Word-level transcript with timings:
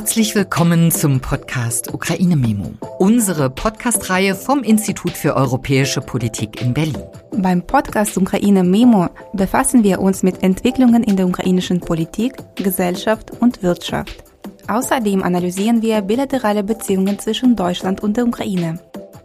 Herzlich 0.00 0.34
willkommen 0.34 0.90
zum 0.90 1.20
Podcast 1.20 1.92
Ukraine 1.92 2.34
Memo, 2.34 2.72
unsere 2.98 3.50
Podcast-Reihe 3.50 4.34
vom 4.34 4.62
Institut 4.62 5.10
für 5.10 5.36
europäische 5.36 6.00
Politik 6.00 6.62
in 6.62 6.72
Berlin. 6.72 7.02
Beim 7.36 7.60
Podcast 7.60 8.16
Ukraine 8.16 8.64
Memo 8.64 9.10
befassen 9.34 9.84
wir 9.84 10.00
uns 10.00 10.22
mit 10.22 10.42
Entwicklungen 10.42 11.04
in 11.04 11.16
der 11.16 11.26
ukrainischen 11.26 11.80
Politik, 11.80 12.32
Gesellschaft 12.54 13.30
und 13.40 13.62
Wirtschaft. 13.62 14.24
Außerdem 14.68 15.22
analysieren 15.22 15.82
wir 15.82 16.00
bilaterale 16.00 16.64
Beziehungen 16.64 17.18
zwischen 17.18 17.54
Deutschland 17.54 18.02
und 18.02 18.16
der 18.16 18.26
Ukraine. 18.26 18.80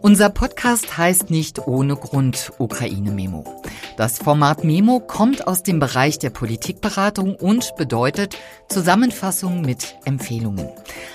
Unser 0.06 0.30
Podcast 0.30 0.96
heißt 0.96 1.30
nicht 1.30 1.66
ohne 1.66 1.96
Grund 1.96 2.52
Ukraine 2.58 3.10
Memo. 3.10 3.42
Das 3.96 4.18
Format 4.18 4.62
Memo 4.62 5.00
kommt 5.00 5.48
aus 5.48 5.64
dem 5.64 5.80
Bereich 5.80 6.20
der 6.20 6.30
Politikberatung 6.30 7.34
und 7.34 7.74
bedeutet 7.76 8.38
Zusammenfassung 8.68 9.62
mit 9.62 9.96
Empfehlungen. 10.04 10.68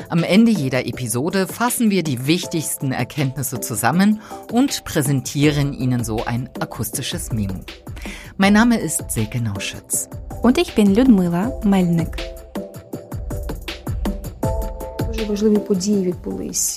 Am 0.09 0.23
Ende 0.23 0.51
jeder 0.51 0.85
Episode 0.85 1.47
fassen 1.47 1.89
wir 1.89 2.03
die 2.03 2.27
wichtigsten 2.27 2.91
Erkenntnisse 2.91 3.61
zusammen 3.61 4.19
und 4.51 4.83
präsentieren 4.83 5.71
Ihnen 5.71 6.03
so 6.03 6.25
ein 6.25 6.49
akustisches 6.59 7.31
Memo. 7.31 7.61
Mein 8.35 8.51
Name 8.51 8.77
ist 8.77 9.09
Silke 9.09 9.39
Nauschütz. 9.39 10.09
Und 10.41 10.57
ich 10.57 10.75
bin 10.75 10.93
Ludmila 10.93 11.61
Melnik. 11.63 12.40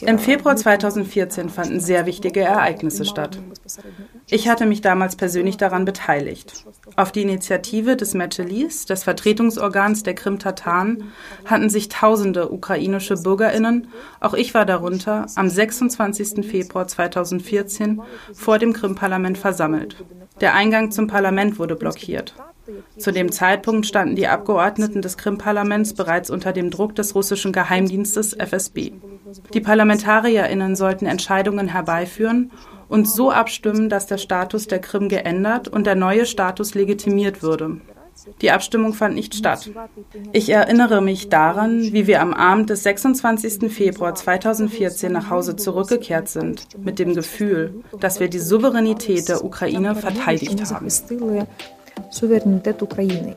Im 0.07 0.19
Februar 0.19 0.57
2014 0.57 1.49
fanden 1.49 1.81
sehr 1.81 2.07
wichtige 2.07 2.41
Ereignisse 2.41 3.05
statt. 3.05 3.39
Ich 4.29 4.49
hatte 4.49 4.67
mich 4.67 4.81
damals 4.81 5.17
persönlich 5.17 5.57
daran 5.57 5.85
beteiligt. 5.85 6.65
Auf 6.97 7.13
die 7.13 7.23
Initiative 7.23 7.97
des 7.97 8.15
Metschelis, 8.15 8.87
des 8.87 9.05
Vertretungsorgans 9.05 10.03
der 10.03 10.15
Krim-Tataren, 10.15 11.13
hatten 11.45 11.71
sich 11.71 11.89
tausende 11.89 12.51
ukrainische 12.51 13.17
Bürgerinnen, 13.17 13.89
auch 14.21 14.35
ich 14.35 14.55
war 14.55 14.67
darunter, 14.67 15.27
am 15.35 15.49
26. 15.49 16.47
Februar 16.47 16.87
2014 16.87 18.01
vor 18.33 18.59
dem 18.59 18.73
Krim-Parlament 18.73 19.39
versammelt. 19.39 20.05
Der 20.41 20.55
Eingang 20.55 20.91
zum 20.91 21.07
Parlament 21.07 21.59
wurde 21.59 21.77
blockiert. 21.77 22.35
Zu 22.99 23.13
dem 23.13 23.31
Zeitpunkt 23.31 23.87
standen 23.87 24.17
die 24.17 24.27
Abgeordneten 24.27 25.03
des 25.03 25.17
Krim-Parlaments 25.17 25.95
bereits 25.95 26.31
unter 26.31 26.53
dem 26.53 26.71
Druck 26.71 26.95
des 26.95 27.15
russischen 27.15 27.53
Geheimdienstes 27.53 28.35
FSB. 28.35 28.93
Die 29.53 29.61
ParlamentarierInnen 29.61 30.77
sollten 30.77 31.07
Entscheidungen 31.07 31.69
herbeiführen 31.69 32.51
und 32.89 33.09
so 33.09 33.31
abstimmen, 33.31 33.89
dass 33.89 34.07
der 34.07 34.19
Status 34.19 34.67
der 34.67 34.81
Krim 34.81 35.09
geändert 35.09 35.69
und 35.69 35.87
der 35.87 35.95
neue 35.95 36.27
Status 36.27 36.75
legitimiert 36.75 37.43
würde. 37.43 37.81
Die 38.41 38.51
Abstimmung 38.51 38.93
fand 38.93 39.17
nicht 39.17 39.35
statt. 39.35 39.71
Ich 40.33 40.49
erinnere 40.49 41.03
mich 41.03 41.29
daran, 41.29 41.81
wie 41.93 42.07
wir 42.07 42.21
am 42.21 42.33
Abend 42.33 42.71
des 42.71 42.85
26. 42.85 43.73
Februar 43.73 44.15
2014 44.15 45.13
nach 45.13 45.31
Hause 45.31 45.57
zurückgekehrt 45.57 46.29
sind, 46.29 46.67
mit 46.79 46.99
dem 46.99 47.15
Gefühl, 47.15 47.83
dass 47.99 48.21
wir 48.21 48.29
die 48.29 48.39
Souveränität 48.39 49.29
der 49.29 49.45
Ukraine 49.45 49.95
verteidigt 49.95 50.63
haben 50.71 50.89
суверенітет 52.10 52.82
України. 52.82 53.36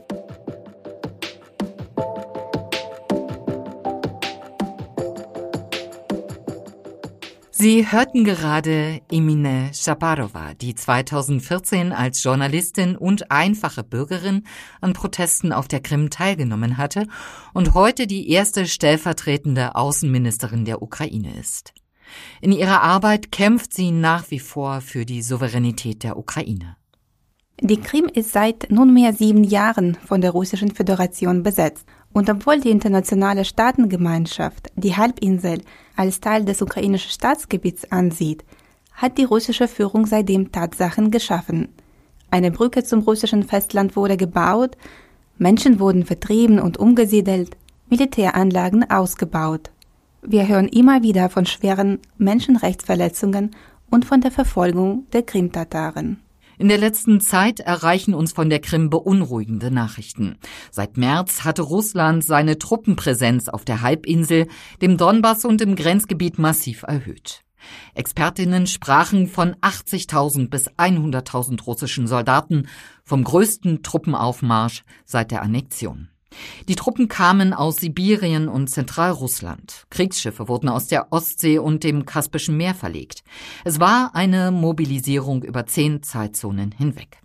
Sie 7.62 7.86
hörten 7.92 8.25
gerade 8.25 9.03
Emine 9.08 9.70
Shabarova, 9.72 10.55
die 10.55 10.75
2014 10.75 11.92
als 11.92 12.25
Journalistin 12.25 12.97
und 12.97 13.31
einfache 13.31 13.84
Bürgerin 13.84 14.42
an 14.81 14.95
Protesten 14.95 15.52
auf 15.52 15.68
der 15.68 15.79
Krim 15.79 16.11
teilgenommen 16.11 16.77
hatte 16.77 17.07
und 17.55 17.73
heute 17.73 18.08
die 18.08 18.29
erste 18.30 18.67
stellvertretende 18.67 19.77
Außenministerin 19.77 20.64
der 20.64 20.83
Ukraine 20.83 21.39
ist. 21.39 21.73
In 22.40 22.51
ihrer 22.51 22.83
Arbeit 22.83 23.30
kämpft 23.30 23.73
sie 23.74 23.92
nach 23.92 24.29
wie 24.33 24.40
vor 24.40 24.80
für 24.80 25.05
die 25.07 25.23
Souveränität 25.23 26.02
der 26.02 26.17
Ukraine. 26.17 26.77
Die 27.60 27.82
Krim 27.82 28.06
ist 28.06 28.34
seit 28.34 28.70
nunmehr 28.70 29.14
sieben 29.14 29.44
Jahren 29.44 29.98
von 30.06 30.22
der 30.22 30.30
Russischen 30.30 30.76
Föderation 30.76 31.42
besetzt. 31.42 31.88
Und 32.14 32.30
obwohl 32.30 32.60
die 32.60 32.70
internationale 32.70 33.45
Staatengemeinschaft 33.45 34.72
die 34.76 34.95
Halbinsel 34.95 35.62
als 35.95 36.22
Teil 36.22 36.45
des 36.45 36.62
ukrainischen 36.62 37.10
Staatsgebiets 37.10 37.92
ansieht, 37.92 38.44
hat 38.94 39.18
die 39.18 39.23
russische 39.23 39.68
Führung 39.68 40.06
seitdem 40.06 40.52
Tatsachen 40.52 41.10
geschaffen. 41.10 41.70
Eine 42.30 42.52
Brücke 42.52 42.84
zum 42.84 43.02
russischen 43.02 43.44
Festland 43.44 43.95
wurde 43.95 44.18
gebaut, 44.18 44.78
Menschen 45.39 45.80
wurden 45.80 46.06
vertrieben 46.06 46.60
und 46.60 46.78
umgesiedelt, 46.78 47.58
Militäranlagen 47.89 48.89
ausgebaut. 48.89 49.72
Wir 50.22 50.48
hören 50.48 50.68
immer 50.68 51.02
wieder 51.02 51.30
von 51.30 51.48
schweren 51.48 52.00
Menschenrechtsverletzungen 52.18 53.56
und 53.89 54.06
von 54.06 54.22
der 54.22 54.32
Verfolgung 54.32 55.08
der 55.14 55.24
Krimtataren. 55.24 56.20
In 56.60 56.70
der 56.70 56.80
letzten 56.80 57.22
Zeit 57.22 57.60
erreichen 57.60 58.16
uns 58.16 58.34
von 58.34 58.50
der 58.50 58.60
Krim 58.60 58.90
beunruhigende 58.90 59.70
Nachrichten. 59.70 60.38
Seit 60.72 60.98
März 60.98 61.44
hatte 61.44 61.62
Russland 61.62 62.23
seine 62.23 62.58
Truppenpräsenz 62.58 63.48
auf 63.48 63.64
der 63.64 63.82
Halbinsel, 63.82 64.48
dem 64.82 64.98
Donbass 64.98 65.45
und 65.45 65.62
im 65.62 65.76
Grenzgebiet 65.76 66.40
massiv 66.40 66.82
erhöht. 66.82 67.44
Expertinnen 67.94 68.66
sprachen 68.66 69.28
von 69.28 69.54
80.000 69.56 70.50
bis 70.50 70.70
100.000 70.70 71.64
russischen 71.64 72.08
Soldaten, 72.08 72.68
vom 73.04 73.24
größten 73.24 73.84
Truppenaufmarsch 73.84 74.84
seit 75.06 75.32
der 75.32 75.44
Annexion. 75.44 76.10
Die 76.67 76.75
Truppen 76.75 77.08
kamen 77.08 77.53
aus 77.53 77.77
Sibirien 77.77 78.48
und 78.48 78.70
Zentralrussland. 78.70 79.86
Kriegsschiffe 79.89 80.48
wurden 80.48 80.70
aus 80.70 80.87
der 80.87 81.11
Ostsee 81.11 81.59
und 81.59 81.83
dem 81.83 82.05
Kaspischen 82.05 82.58
Meer 82.58 82.75
verlegt. 82.75 83.23
Es 83.64 83.80
war 83.80 84.11
eine 84.14 84.52
Mobilisierung 84.52 85.43
über 85.43 85.65
zehn 85.65 86.03
Zeitzonen 86.03 86.71
hinweg. 86.71 87.21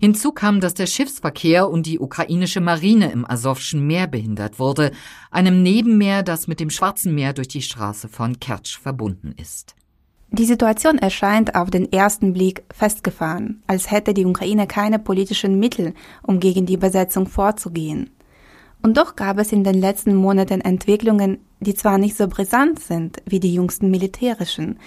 Hinzu 0.00 0.32
kam, 0.32 0.60
dass 0.60 0.74
der 0.74 0.86
Schiffsverkehr 0.86 1.68
und 1.68 1.86
die 1.86 1.98
ukrainische 1.98 2.60
Marine 2.60 3.10
im 3.12 3.28
Asowschen 3.28 3.86
Meer 3.86 4.06
behindert 4.06 4.58
wurde, 4.58 4.92
einem 5.30 5.62
Nebenmeer, 5.62 6.22
das 6.22 6.46
mit 6.46 6.60
dem 6.60 6.70
Schwarzen 6.70 7.14
Meer 7.14 7.32
durch 7.32 7.48
die 7.48 7.62
Straße 7.62 8.08
von 8.08 8.40
Kertsch 8.40 8.78
verbunden 8.78 9.34
ist. 9.36 9.74
Die 10.30 10.46
Situation 10.46 10.98
erscheint 10.98 11.54
auf 11.54 11.70
den 11.70 11.92
ersten 11.92 12.32
Blick 12.32 12.64
festgefahren, 12.72 13.62
als 13.68 13.92
hätte 13.92 14.14
die 14.14 14.24
Ukraine 14.24 14.66
keine 14.66 14.98
politischen 14.98 15.60
Mittel, 15.60 15.94
um 16.22 16.40
gegen 16.40 16.66
die 16.66 16.76
Besetzung 16.76 17.28
vorzugehen. 17.28 18.10
Und 18.84 18.98
doch 18.98 19.16
gab 19.16 19.38
es 19.38 19.50
in 19.50 19.64
den 19.64 19.80
letzten 19.80 20.14
Monaten 20.14 20.60
Entwicklungen, 20.60 21.38
die 21.58 21.74
zwar 21.74 21.96
nicht 21.96 22.18
so 22.18 22.28
brisant 22.28 22.78
sind 22.80 23.16
wie 23.24 23.40
die 23.40 23.54
jüngsten 23.54 23.90
militärischen, 23.90 24.78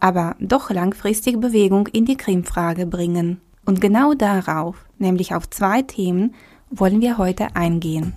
aber 0.00 0.34
doch 0.40 0.70
langfristig 0.70 1.38
Bewegung 1.38 1.88
in 1.88 2.06
die 2.06 2.16
Krimfrage 2.16 2.86
bringen. 2.86 3.42
Und 3.66 3.82
genau 3.82 4.14
darauf, 4.14 4.86
nämlich 4.96 5.34
auf 5.34 5.50
zwei 5.50 5.82
Themen, 5.82 6.34
wollen 6.70 7.02
wir 7.02 7.18
heute 7.18 7.54
eingehen. 7.54 8.14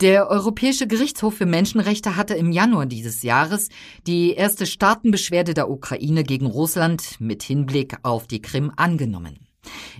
Der 0.00 0.28
Europäische 0.30 0.86
Gerichtshof 0.86 1.34
für 1.34 1.46
Menschenrechte 1.46 2.14
hatte 2.14 2.34
im 2.34 2.52
Januar 2.52 2.86
dieses 2.86 3.24
Jahres 3.24 3.68
die 4.06 4.34
erste 4.34 4.66
Staatenbeschwerde 4.66 5.54
der 5.54 5.68
Ukraine 5.68 6.22
gegen 6.22 6.46
Russland 6.46 7.16
mit 7.18 7.42
Hinblick 7.42 7.96
auf 8.04 8.28
die 8.28 8.42
Krim 8.42 8.70
angenommen. 8.76 9.48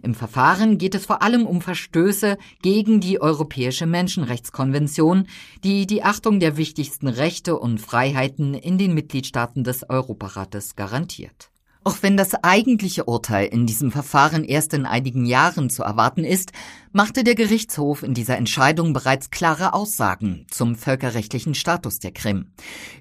Im 0.02 0.14
Verfahren 0.14 0.78
geht 0.78 0.94
es 0.94 1.06
vor 1.06 1.22
allem 1.22 1.46
um 1.46 1.60
Verstöße 1.60 2.36
gegen 2.62 3.00
die 3.00 3.20
Europäische 3.20 3.86
Menschenrechtskonvention, 3.86 5.26
die 5.62 5.86
die 5.86 6.02
Achtung 6.02 6.40
der 6.40 6.56
wichtigsten 6.56 7.08
Rechte 7.08 7.58
und 7.58 7.80
Freiheiten 7.80 8.54
in 8.54 8.78
den 8.78 8.94
Mitgliedstaaten 8.94 9.64
des 9.64 9.88
Europarates 9.88 10.76
garantiert. 10.76 11.50
Auch 11.86 11.98
wenn 12.00 12.16
das 12.16 12.32
eigentliche 12.42 13.04
Urteil 13.04 13.46
in 13.46 13.66
diesem 13.66 13.92
Verfahren 13.92 14.42
erst 14.42 14.72
in 14.72 14.86
einigen 14.86 15.26
Jahren 15.26 15.68
zu 15.68 15.82
erwarten 15.82 16.24
ist, 16.24 16.52
machte 16.92 17.24
der 17.24 17.34
Gerichtshof 17.34 18.02
in 18.02 18.14
dieser 18.14 18.38
Entscheidung 18.38 18.94
bereits 18.94 19.30
klare 19.30 19.74
Aussagen 19.74 20.46
zum 20.50 20.76
völkerrechtlichen 20.76 21.54
Status 21.54 21.98
der 21.98 22.12
Krim. 22.12 22.46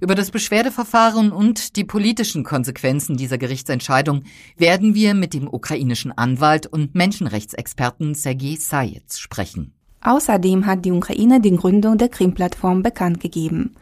Über 0.01 0.15
das 0.15 0.31
Beschwerdeverfahren 0.31 1.31
und 1.31 1.77
die 1.77 1.85
politischen 1.85 2.43
Konsequenzen 2.43 3.15
dieser 3.15 3.37
Gerichtsentscheidung 3.37 4.23
werden 4.57 4.95
wir 4.95 5.13
mit 5.13 5.33
dem 5.33 5.47
ukrainischen 5.47 6.11
Anwalt 6.11 6.67
und 6.67 6.93
Menschenrechtsexperten 6.93 8.15
Sergei 8.15 8.57
Sayetz 8.59 9.17
sprechen. 9.17 9.73
Außerdem 10.01 10.65
hat 10.65 10.83
die 10.83 10.91
Ukraine 10.91 11.39
die 11.39 11.55
Gründung 11.55 11.97
der 11.97 12.09
Krim-Plattform 12.09 12.83
bekannt 12.83 13.21
gegeben. 13.21 13.75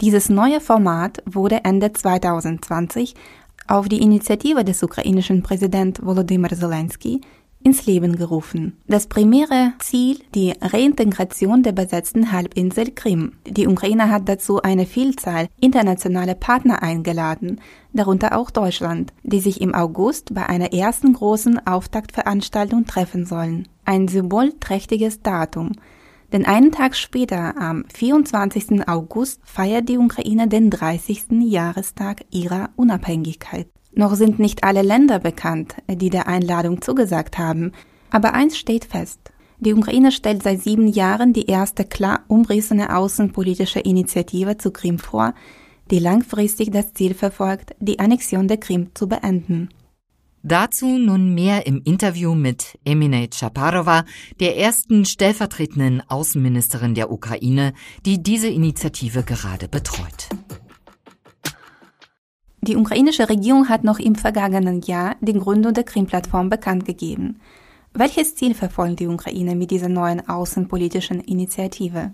Dieses 0.00 0.30
neue 0.30 0.62
Format 0.62 1.22
wurde 1.26 1.64
Ende 1.64 1.92
2020 1.92 3.14
auf 3.68 3.88
die 3.88 4.02
Initiative 4.02 4.64
des 4.64 4.82
ukrainischen 4.82 5.42
Präsidenten 5.42 6.04
Volodymyr 6.04 6.48
Zelensky 6.48 7.20
ins 7.62 7.86
Leben 7.86 8.16
gerufen. 8.16 8.76
Das 8.86 9.08
primäre 9.08 9.72
Ziel, 9.80 10.18
die 10.34 10.54
Reintegration 10.60 11.62
der 11.62 11.72
besetzten 11.72 12.32
Halbinsel 12.32 12.92
Krim. 12.92 13.32
Die 13.46 13.66
Ukraine 13.66 14.10
hat 14.10 14.28
dazu 14.28 14.62
eine 14.62 14.86
Vielzahl 14.86 15.48
internationaler 15.60 16.34
Partner 16.34 16.82
eingeladen, 16.82 17.60
darunter 17.92 18.38
auch 18.38 18.50
Deutschland, 18.50 19.12
die 19.22 19.40
sich 19.40 19.60
im 19.60 19.74
August 19.74 20.34
bei 20.34 20.46
einer 20.46 20.72
ersten 20.72 21.12
großen 21.12 21.66
Auftaktveranstaltung 21.66 22.86
treffen 22.86 23.26
sollen. 23.26 23.66
Ein 23.84 24.06
symbolträchtiges 24.08 25.22
Datum, 25.22 25.72
Denn 26.32 26.44
einen 26.44 26.72
Tag 26.72 26.94
später, 26.94 27.56
am 27.56 27.84
24. 27.94 28.86
August, 28.86 29.40
feiert 29.44 29.88
die 29.88 29.98
Ukraine 29.98 30.46
den 30.46 30.70
30. 30.70 31.26
Jahrestag 31.40 32.24
ihrer 32.30 32.70
Unabhängigkeit. 32.76 33.68
Noch 33.94 34.14
sind 34.14 34.38
nicht 34.38 34.62
alle 34.62 34.82
Länder 34.82 35.18
bekannt, 35.18 35.76
die 35.90 36.10
der 36.10 36.28
Einladung 36.28 36.82
zugesagt 36.82 37.38
haben, 37.38 37.72
aber 38.10 38.34
eins 38.34 38.58
steht 38.58 38.84
fest. 38.84 39.32
Die 39.60 39.74
Ukraine 39.74 40.12
stellt 40.12 40.42
seit 40.42 40.62
sieben 40.62 40.86
Jahren 40.86 41.32
die 41.32 41.46
erste 41.46 41.84
klar 41.84 42.20
umrissene 42.28 42.94
außenpolitische 42.96 43.80
Initiative 43.80 44.56
zu 44.56 44.70
Krim 44.70 44.98
vor, 44.98 45.34
die 45.90 45.98
langfristig 45.98 46.70
das 46.70 46.92
Ziel 46.94 47.14
verfolgt, 47.14 47.74
die 47.80 47.98
Annexion 47.98 48.46
der 48.46 48.58
Krim 48.58 48.90
zu 48.94 49.08
beenden. 49.08 49.70
Dazu 50.42 50.98
nun 50.98 51.34
mehr 51.34 51.66
im 51.66 51.82
Interview 51.84 52.34
mit 52.34 52.78
Emine 52.84 53.28
Chaparova, 53.28 54.04
der 54.38 54.56
ersten 54.56 55.04
stellvertretenden 55.04 56.02
Außenministerin 56.08 56.94
der 56.94 57.10
Ukraine, 57.10 57.72
die 58.06 58.22
diese 58.22 58.48
Initiative 58.48 59.24
gerade 59.24 59.68
betreut. 59.68 60.28
Die 62.60 62.76
ukrainische 62.76 63.28
Regierung 63.28 63.68
hat 63.68 63.82
noch 63.82 63.98
im 63.98 64.14
vergangenen 64.14 64.82
Jahr 64.82 65.16
die 65.20 65.32
Gründung 65.32 65.74
der 65.74 65.84
Krim-Plattform 65.84 66.50
bekannt 66.50 66.84
gegeben. 66.84 67.40
Welches 67.94 68.34
Ziel 68.36 68.54
verfolgt 68.54 69.00
die 69.00 69.08
Ukraine 69.08 69.56
mit 69.56 69.70
dieser 69.70 69.88
neuen 69.88 70.28
außenpolitischen 70.28 71.20
Initiative? 71.20 72.12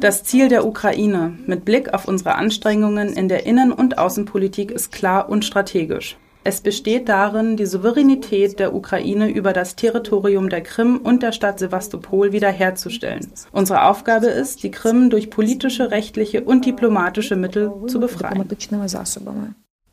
Das 0.00 0.22
Ziel 0.22 0.48
der 0.48 0.66
Ukraine 0.66 1.38
mit 1.46 1.64
Blick 1.64 1.92
auf 1.92 2.06
unsere 2.06 2.34
Anstrengungen 2.36 3.08
in 3.08 3.28
der 3.28 3.46
Innen- 3.46 3.72
und 3.72 3.98
Außenpolitik 3.98 4.70
ist 4.70 4.92
klar 4.92 5.28
und 5.28 5.44
strategisch. 5.44 6.16
Es 6.46 6.60
besteht 6.60 7.08
darin, 7.08 7.56
die 7.56 7.66
Souveränität 7.66 8.60
der 8.60 8.72
Ukraine 8.72 9.28
über 9.28 9.52
das 9.52 9.74
Territorium 9.74 10.48
der 10.48 10.60
Krim 10.60 10.98
und 10.98 11.24
der 11.24 11.32
Stadt 11.32 11.58
Sevastopol 11.58 12.30
wiederherzustellen. 12.30 13.26
Unsere 13.50 13.82
Aufgabe 13.82 14.26
ist, 14.26 14.62
die 14.62 14.70
Krim 14.70 15.10
durch 15.10 15.28
politische, 15.28 15.90
rechtliche 15.90 16.44
und 16.44 16.64
diplomatische 16.64 17.34
Mittel 17.34 17.72
zu 17.88 17.98
befreien. 17.98 18.48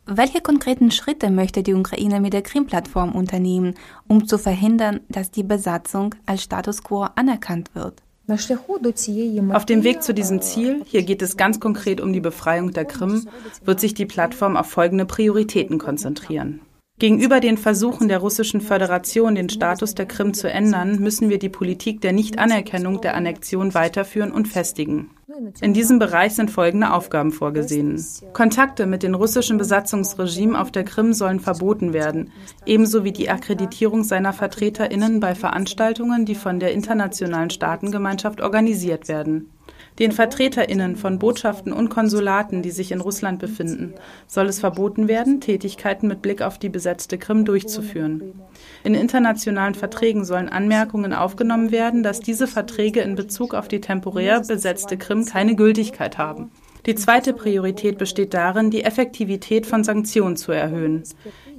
Welche 0.06 0.42
konkreten 0.42 0.92
Schritte 0.92 1.32
möchte 1.32 1.64
die 1.64 1.74
Ukraine 1.74 2.22
mit 2.22 2.34
der 2.34 2.44
Krim-Plattform 2.44 3.14
unternehmen, 3.14 3.74
um 4.08 4.28
zu 4.28 4.38
verhindern, 4.38 5.00
dass 5.10 5.32
die 5.32 5.42
Besatzung 5.42 6.14
als 6.28 6.44
Status 6.44 6.84
quo 6.84 7.08
anerkannt 7.16 7.74
wird? 7.74 8.04
Auf 8.26 9.66
dem 9.66 9.84
Weg 9.84 10.02
zu 10.02 10.14
diesem 10.14 10.42
Ziel, 10.42 10.82
hier 10.86 11.04
geht 11.04 11.22
es 11.22 11.36
ganz 11.36 11.60
konkret 11.60 12.00
um 12.00 12.14
die 12.14 12.22
Befreiung 12.22 12.72
der 12.72 12.86
Krim, 12.86 13.28
wird 13.66 13.80
sich 13.82 13.94
die 13.94 14.06
Plattform 14.06 14.56
auf 14.56 14.68
folgende 14.68 15.06
Prioritäten 15.06 15.78
konzentrieren. 15.78 16.62
Gegenüber 17.04 17.42
den 17.42 17.58
Versuchen 17.58 18.08
der 18.08 18.20
Russischen 18.20 18.62
Föderation, 18.62 19.36
den 19.36 19.50
Status 19.50 19.94
der 19.94 20.06
Krim 20.06 20.34
zu 20.34 20.50
ändern, 20.50 21.02
müssen 21.02 21.30
wir 21.30 21.38
die 21.38 21.50
Politik 21.50 22.00
der 22.00 22.14
Nichtanerkennung 22.14 23.02
der 23.02 23.16
Annexion 23.16 23.74
weiterführen 23.74 24.32
und 24.32 24.48
festigen. 24.48 25.10
In 25.60 25.74
diesem 25.74 26.00
Bereich 26.00 26.34
sind 26.34 26.50
folgende 26.50 26.94
Aufgaben 26.94 27.34
vorgesehen. 27.34 28.02
Kontakte 28.32 28.86
mit 28.86 29.04
dem 29.04 29.16
russischen 29.16 29.58
Besatzungsregime 29.58 30.58
auf 30.58 30.72
der 30.72 30.86
Krim 30.86 31.12
sollen 31.12 31.42
verboten 31.42 31.92
werden, 31.92 32.32
ebenso 32.66 33.04
wie 33.04 33.12
die 33.12 33.30
Akkreditierung 33.30 34.06
seiner 34.06 34.32
Vertreterinnen 34.32 35.20
bei 35.20 35.36
Veranstaltungen, 35.36 36.24
die 36.24 36.36
von 36.36 36.62
der 36.62 36.72
internationalen 36.72 37.50
Staatengemeinschaft 37.50 38.40
organisiert 38.40 39.10
werden. 39.10 39.50
Den 40.00 40.12
Vertreterinnen 40.12 40.96
von 40.96 41.20
Botschaften 41.20 41.72
und 41.72 41.90
Konsulaten, 41.90 42.64
die 42.64 42.72
sich 42.72 42.92
in 42.92 43.02
Russland 43.02 43.40
befinden, 43.40 43.94
soll 44.28 44.48
es 44.48 44.60
verboten 44.60 45.08
werden, 45.08 45.40
Tätigkeiten 45.40 46.08
mit 46.08 46.22
Blick 46.22 46.42
auf 46.42 46.58
die 46.58 46.70
besetzte 46.70 47.20
Krim 47.20 47.46
durchzuführen. 47.46 48.34
In 48.84 48.96
internationalen 48.96 49.76
Verträgen 49.76 50.26
sollen 50.26 50.50
Anmerkungen 50.50 51.14
aufgenommen 51.14 51.72
werden, 51.72 52.02
dass 52.02 52.22
diese 52.22 52.48
Verträge 52.48 53.02
in 53.02 53.16
Bezug 53.16 53.54
auf 53.54 53.68
die 53.68 53.82
temporär 53.82 54.42
besetzte 54.42 54.98
Krim 54.98 55.26
keine 55.26 55.56
Gültigkeit 55.56 56.18
haben. 56.18 56.50
Die 56.86 56.96
zweite 56.96 57.34
Priorität 57.34 57.98
besteht 57.98 58.34
darin, 58.34 58.70
die 58.70 58.84
Effektivität 58.84 59.66
von 59.66 59.86
Sanktionen 59.86 60.36
zu 60.36 60.52
erhöhen. 60.52 61.04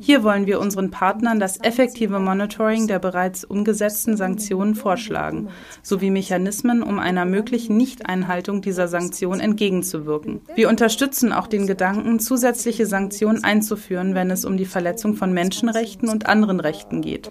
Hier 0.04 0.22
wollen 0.22 0.46
wir 0.46 0.60
unseren 0.60 0.90
Partnern 0.90 1.40
das 1.40 1.58
effektive 1.62 2.18
Monitoring 2.18 2.86
der 2.88 2.98
bereits 2.98 3.42
umgesetzten 3.42 4.18
Sanktionen 4.18 4.74
vorschlagen, 4.74 5.48
sowie 5.82 6.10
Mechanismen, 6.10 6.82
um 6.82 6.98
einer 6.98 7.24
möglichen 7.24 7.78
Nichteinhaltung 7.78 8.60
dieser 8.60 8.86
Sanktionen 8.86 9.40
entgegenzuwirken. 9.40 10.42
Wir 10.56 10.68
unterstützen 10.68 11.32
auch 11.32 11.46
den 11.46 11.66
Gedanken, 11.66 12.20
zusätzliche 12.20 12.84
Sanktionen 12.84 13.44
einzuführen, 13.44 14.14
wenn 14.14 14.30
es 14.30 14.44
um 14.44 14.58
die 14.58 14.66
Verletzung 14.66 15.14
von 15.14 15.32
Menschenrechten 15.32 16.10
und 16.10 16.26
anderen 16.26 16.60
Rechten 16.60 17.00
geht. 17.00 17.30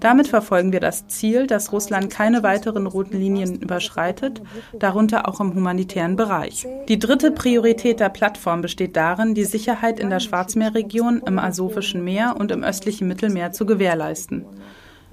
Damit 0.00 0.26
verfolgen 0.26 0.72
wir 0.72 0.80
das 0.80 1.06
Ziel, 1.06 1.46
dass 1.46 1.70
Russland 1.70 2.10
keine 2.10 2.42
weiteren 2.42 2.88
roten 2.88 3.20
Linien 3.20 3.62
überschreitet, 3.62 4.42
darunter 4.76 5.28
auch 5.28 5.38
im 5.38 5.54
humanitären 5.54 6.16
Bereich. 6.16 6.66
Die 6.88 6.98
dritte 6.98 7.30
Priorität 7.30 8.00
der 8.00 8.08
Plattform 8.08 8.62
besteht 8.62 8.96
darin, 8.96 9.36
die 9.36 9.44
Sicherheit 9.44 10.00
in 10.00 10.10
der 10.10 10.18
Schwarzmeerregion 10.18 11.22
im 11.24 11.38
Asowischen 11.38 11.99
Schwarzen 12.00 12.04
Meer 12.04 12.36
und 12.38 12.50
im 12.50 12.64
östlichen 12.64 13.08
Mittelmeer 13.08 13.52
zu 13.52 13.66
gewährleisten. 13.66 14.44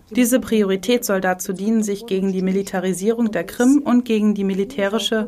Diese 0.09 0.39
Priorität 0.39 1.03
soll 1.03 1.19
dazu 1.19 1.51
dienen, 1.51 1.83
sich 1.83 2.05
gegen 2.05 2.31
die 2.31 2.41
Militarisierung 2.41 3.29
der 3.31 3.43
Krim 3.43 3.81
und 3.83 4.05
gegen 4.05 4.33
die 4.33 4.45
militärische 4.45 5.27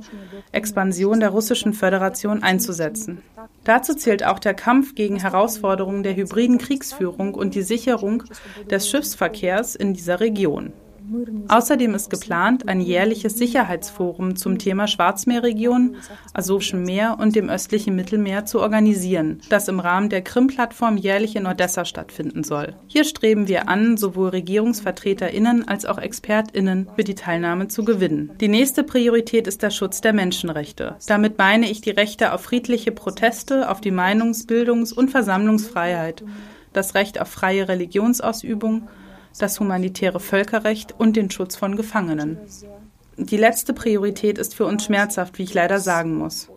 Expansion 0.54 1.20
der 1.20 1.32
Russischen 1.32 1.74
Föderation 1.74 2.44
einzusetzen. 2.44 3.22
Dazu 3.66 3.94
zählt 3.94 4.24
auch 4.24 4.40
der 4.40 4.54
Kampf 4.54 4.96
gegen 4.96 5.18
Herausforderungen 5.18 6.04
der 6.04 6.16
hybriden 6.16 6.60
Kriegsführung 6.60 7.36
und 7.36 7.56
die 7.56 7.62
Sicherung 7.62 8.24
des 8.72 8.90
Schiffsverkehrs 8.90 9.76
in 9.76 9.94
dieser 9.94 10.22
Region. 10.22 10.72
Außerdem 11.48 11.96
ist 11.96 12.10
geplant, 12.10 12.68
ein 12.68 12.82
jährliches 12.82 13.38
Sicherheitsforum 13.38 14.36
zum 14.36 14.58
Thema 14.58 14.88
Schwarzmeerregion, 14.88 15.96
Asowschen 16.34 16.84
Meer 16.84 17.18
und 17.20 17.36
dem 17.36 17.50
östlichen 17.50 17.96
Mittelmeer 17.96 18.46
zu 18.46 18.60
organisieren, 18.60 19.42
das 19.50 19.68
im 19.68 19.80
Rahmen 19.80 20.10
der 20.10 20.22
Krim-Plattform 20.22 20.98
jährlich 20.98 21.36
in 21.36 21.48
Odessa 21.48 21.86
stattfinden 21.86 22.44
soll. 22.44 22.76
Hier 22.88 23.04
streben 23.04 23.48
wir 23.48 23.70
an, 23.70 23.98
sowohl 23.98 24.30
RegierungsvertreterInnen 24.30 25.68
als 25.68 25.86
auch 25.86 25.98
ExpertInnen 25.98 26.90
für 26.96 27.04
die 27.04 27.16
Teilnahme 27.16 27.68
zu 27.68 27.84
gewinnen. 27.84 28.32
Die 28.40 28.48
nächste 28.48 28.84
Priorität 28.84 29.48
ist 29.48 29.64
der 29.64 29.72
Schutz 29.72 30.02
der 30.02 30.14
Menschenrechte. 30.14 30.96
Damit 31.08 31.38
meine 31.38 31.70
ich 31.70 31.82
die 31.82 31.92
Rechte 31.92 32.34
auf 32.34 32.42
friedliche 32.42 32.92
Proteste, 32.92 33.70
auf 33.70 33.82
die 33.82 33.92
Meinungs-, 33.92 34.46
Bildungs- 34.46 34.94
und 34.94 35.10
Versammlungsfreiheit, 35.10 36.24
das 36.74 36.94
Recht 36.94 37.20
auf 37.20 37.30
freie 37.30 37.68
Religionsausübung 37.68 38.88
das 39.38 39.60
humanitäre 39.60 40.20
Völkerrecht 40.20 40.96
und 40.98 41.16
den 41.16 41.30
Schutz 41.30 41.56
von 41.56 41.76
Gefangenen. 41.76 42.38
Die 43.18 43.38
letzte 43.38 43.74
Priorität 43.74 44.38
ist 44.38 44.56
für 44.56 44.66
uns 44.66 44.86
schmerzhaft, 44.86 45.38
wie 45.38 45.44
ich 45.44 45.54
leider 45.54 45.80
sagen 45.80 46.16
muss. 46.16 46.50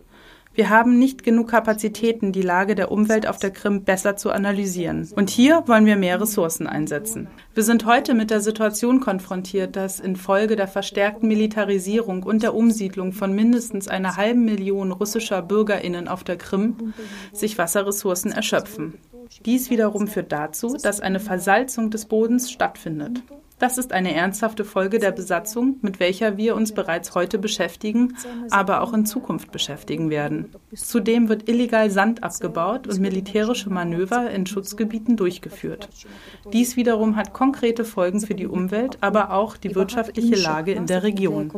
Wir 0.55 0.69
haben 0.69 0.99
nicht 0.99 1.23
genug 1.23 1.49
Kapazitäten, 1.49 2.31
die 2.31 2.43
Lage 2.43 2.75
der 2.75 2.93
Umwelt 2.93 3.27
auf 3.27 3.39
der 3.39 3.51
Krim 3.51 3.85
besser 3.85 4.17
zu 4.17 4.31
analysieren. 4.31 5.09
Und 5.17 5.31
hier 5.31 5.63
wollen 5.67 5.87
wir 5.87 5.97
mehr 5.97 6.21
Ressourcen 6.21 6.67
einsetzen. 6.67 7.29
Wir 7.55 7.63
sind 7.63 7.87
heute 7.87 8.13
mit 8.13 8.31
der 8.31 8.41
Situation 8.41 9.01
konfrontiert, 9.01 9.77
dass 9.77 9.99
infolge 9.99 10.57
der 10.57 10.69
verstärkten 10.69 11.27
Militarisierung 11.27 12.23
und 12.23 12.43
der 12.43 12.55
Umsiedlung 12.55 13.13
von 13.13 13.33
mindestens 13.33 13.89
einer 13.89 14.17
halben 14.17 14.45
Million 14.45 14.93
russischer 14.93 15.41
Bürgerinnen 15.41 16.07
auf 16.07 16.23
der 16.23 16.37
Krim 16.37 16.93
sich 17.33 17.57
Wasserressourcen 17.57 18.31
erschöpfen. 18.31 18.99
Dies 19.47 19.71
wiederum 19.71 20.07
führt 20.07 20.33
dazu, 20.33 20.77
dass 20.77 21.01
eine 21.01 21.21
Versalzung 21.21 21.91
des 21.91 22.05
Bodens 22.05 22.51
stattfindet. 22.51 23.23
Das 23.63 23.79
ist 23.79 23.93
eine 23.93 24.13
ernsthafte 24.13 24.65
Folge 24.65 24.99
der 24.99 25.13
Besatzung, 25.13 25.77
mit 25.83 26.01
welcher 26.01 26.37
wir 26.37 26.57
uns 26.57 26.73
bereits 26.73 27.15
heute 27.15 27.39
beschäftigen, 27.39 28.17
aber 28.51 28.81
auch 28.81 28.93
in 28.93 29.07
Zukunft 29.07 29.53
beschäftigen 29.53 30.11
werden. 30.11 30.51
Zudem 30.75 31.29
wird 31.29 31.49
illegal 31.49 31.89
Sand 31.89 32.25
abgebaut 32.25 32.89
und 32.89 32.99
militärische 32.99 33.71
Manöver 33.71 34.29
in 34.33 34.47
Schutzgebieten 34.47 35.17
durchgeführt. 35.17 35.89
Dies 36.53 36.75
wiederum 36.75 37.15
hat 37.15 37.35
konkrete 37.35 37.85
Folgen 37.85 38.19
für 38.19 38.35
die 38.35 38.49
Umwelt, 38.49 38.99
aber 39.01 39.33
auch 39.33 39.57
die 39.57 39.77
wirtschaftliche 39.77 40.35
Lage 40.35 40.73
in 40.73 40.87
der 40.87 41.05
Region. 41.05 41.49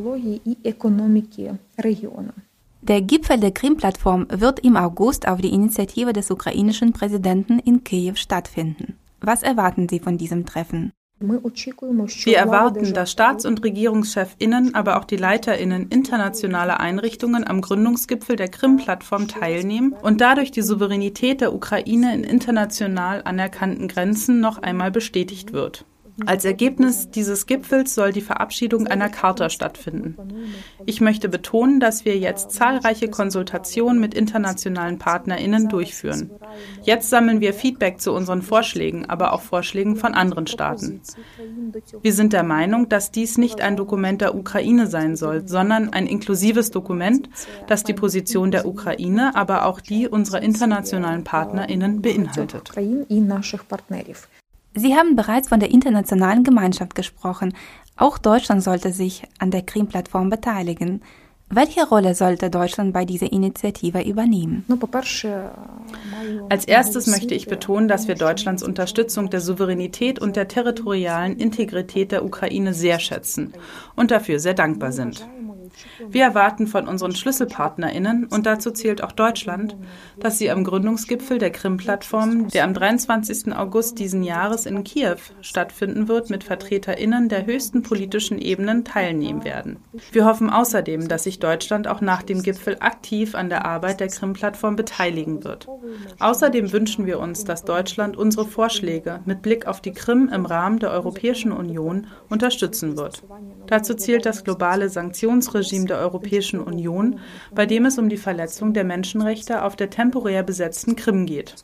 Der 2.82 3.00
Gipfel 3.00 3.40
der 3.40 3.52
Krim-Plattform 3.52 4.26
wird 4.28 4.60
im 4.60 4.76
August 4.76 5.26
auf 5.26 5.40
die 5.40 5.54
Initiative 5.54 6.12
des 6.12 6.30
ukrainischen 6.30 6.92
Präsidenten 6.92 7.58
in 7.60 7.82
Kiew 7.82 8.16
stattfinden. 8.16 8.98
Was 9.22 9.42
erwarten 9.42 9.88
Sie 9.88 10.00
von 10.00 10.18
diesem 10.18 10.44
Treffen? 10.44 10.92
Wir 11.28 12.36
erwarten, 12.36 12.92
dass 12.94 13.10
Staats- 13.10 13.44
und 13.44 13.64
Regierungschefinnen, 13.64 14.74
aber 14.74 14.98
auch 14.98 15.04
die 15.04 15.16
Leiterinnen 15.16 15.88
internationaler 15.88 16.80
Einrichtungen 16.80 17.46
am 17.46 17.60
Gründungsgipfel 17.60 18.36
der 18.36 18.48
Krim-Plattform 18.48 19.28
teilnehmen 19.28 19.94
und 20.02 20.20
dadurch 20.20 20.50
die 20.50 20.62
Souveränität 20.62 21.40
der 21.40 21.54
Ukraine 21.54 22.14
in 22.14 22.24
international 22.24 23.22
anerkannten 23.24 23.88
Grenzen 23.88 24.40
noch 24.40 24.58
einmal 24.58 24.90
bestätigt 24.90 25.52
wird. 25.52 25.84
Als 26.26 26.44
Ergebnis 26.44 27.10
dieses 27.10 27.46
Gipfels 27.46 27.94
soll 27.94 28.12
die 28.12 28.20
Verabschiedung 28.20 28.86
einer 28.86 29.08
Charta 29.08 29.50
stattfinden. 29.50 30.16
Ich 30.86 31.00
möchte 31.00 31.28
betonen, 31.28 31.80
dass 31.80 32.04
wir 32.04 32.16
jetzt 32.16 32.52
zahlreiche 32.52 33.08
Konsultationen 33.08 34.00
mit 34.00 34.14
internationalen 34.14 34.98
Partnerinnen 34.98 35.68
durchführen. 35.68 36.30
Jetzt 36.82 37.10
sammeln 37.10 37.40
wir 37.40 37.52
Feedback 37.52 38.00
zu 38.00 38.12
unseren 38.12 38.42
Vorschlägen, 38.42 39.06
aber 39.06 39.32
auch 39.32 39.42
Vorschlägen 39.42 39.96
von 39.96 40.14
anderen 40.14 40.46
Staaten. 40.46 41.00
Wir 42.02 42.12
sind 42.12 42.32
der 42.32 42.44
Meinung, 42.44 42.88
dass 42.88 43.10
dies 43.10 43.36
nicht 43.36 43.60
ein 43.60 43.76
Dokument 43.76 44.20
der 44.20 44.34
Ukraine 44.36 44.86
sein 44.86 45.16
soll, 45.16 45.48
sondern 45.48 45.92
ein 45.92 46.06
inklusives 46.06 46.70
Dokument, 46.70 47.28
das 47.66 47.82
die 47.82 47.94
Position 47.94 48.50
der 48.50 48.66
Ukraine, 48.66 49.34
aber 49.34 49.66
auch 49.66 49.80
die 49.80 50.08
unserer 50.08 50.42
internationalen 50.42 51.24
Partnerinnen 51.24 52.02
beinhaltet. 52.02 52.72
Sie 54.74 54.94
haben 54.94 55.16
bereits 55.16 55.48
von 55.48 55.60
der 55.60 55.70
internationalen 55.70 56.42
Gemeinschaft 56.42 56.94
gesprochen. 56.94 57.54
Auch 57.96 58.18
Deutschland 58.18 58.62
sollte 58.62 58.92
sich 58.92 59.22
an 59.38 59.50
der 59.50 59.62
Krim-Plattform 59.62 60.30
beteiligen. 60.30 61.00
Welche 61.50 61.86
Rolle 61.86 62.14
sollte 62.14 62.50
Deutschland 62.50 62.92
bei 62.92 63.04
dieser 63.04 63.30
Initiative 63.30 64.02
übernehmen? 64.02 64.64
Als 66.48 66.64
erstes 66.64 67.06
möchte 67.06 67.34
ich 67.34 67.46
betonen, 67.46 67.86
dass 67.86 68.08
wir 68.08 68.16
Deutschlands 68.16 68.62
Unterstützung 68.62 69.30
der 69.30 69.40
Souveränität 69.40 70.18
und 70.18 70.34
der 70.34 70.48
territorialen 70.48 71.36
Integrität 71.36 72.10
der 72.10 72.24
Ukraine 72.24 72.74
sehr 72.74 72.98
schätzen 72.98 73.52
und 73.94 74.10
dafür 74.10 74.40
sehr 74.40 74.54
dankbar 74.54 74.90
sind. 74.90 75.24
Wir 76.08 76.24
erwarten 76.24 76.66
von 76.66 76.88
unseren 76.88 77.14
Schlüsselpartnerinnen, 77.14 78.26
und 78.26 78.46
dazu 78.46 78.70
zählt 78.70 79.02
auch 79.02 79.12
Deutschland, 79.12 79.76
dass 80.18 80.38
sie 80.38 80.50
am 80.50 80.64
Gründungsgipfel 80.64 81.38
der 81.38 81.50
Krim-Plattform, 81.50 82.48
der 82.48 82.64
am 82.64 82.74
23. 82.74 83.54
August 83.54 83.98
diesen 83.98 84.22
Jahres 84.22 84.66
in 84.66 84.84
Kiew 84.84 85.16
stattfinden 85.40 86.08
wird, 86.08 86.30
mit 86.30 86.44
Vertreterinnen 86.44 87.28
der 87.28 87.46
höchsten 87.46 87.82
politischen 87.82 88.38
Ebenen 88.38 88.84
teilnehmen 88.84 89.44
werden. 89.44 89.76
Wir 90.12 90.24
hoffen 90.24 90.50
außerdem, 90.50 91.08
dass 91.08 91.24
sich 91.24 91.38
Deutschland 91.38 91.88
auch 91.88 92.00
nach 92.00 92.22
dem 92.22 92.42
Gipfel 92.42 92.76
aktiv 92.80 93.34
an 93.34 93.48
der 93.48 93.64
Arbeit 93.64 94.00
der 94.00 94.08
Krim-Plattform 94.08 94.76
beteiligen 94.76 95.44
wird. 95.44 95.68
Außerdem 96.18 96.72
wünschen 96.72 97.06
wir 97.06 97.18
uns, 97.20 97.44
dass 97.44 97.64
Deutschland 97.64 98.16
unsere 98.16 98.46
Vorschläge 98.46 99.20
mit 99.24 99.42
Blick 99.42 99.66
auf 99.66 99.80
die 99.80 99.92
Krim 99.92 100.30
im 100.32 100.46
Rahmen 100.46 100.78
der 100.78 100.90
Europäischen 100.90 101.52
Union 101.52 102.06
unterstützen 102.28 102.96
wird. 102.96 103.22
Dazu 103.66 103.94
zählt 103.94 104.26
das 104.26 104.44
globale 104.44 104.88
Sanktionsregime 104.88 105.86
der 105.86 105.98
Europäischen 105.98 106.60
Union, 106.60 107.20
bei 107.54 107.66
dem 107.66 107.86
es 107.86 107.98
um 107.98 108.08
die 108.08 108.16
Verletzung 108.16 108.74
der 108.74 108.84
Menschenrechte 108.84 109.62
auf 109.62 109.76
der 109.76 109.90
temporär 109.90 110.42
besetzten 110.42 110.96
Krim 110.96 111.26
geht. 111.26 111.54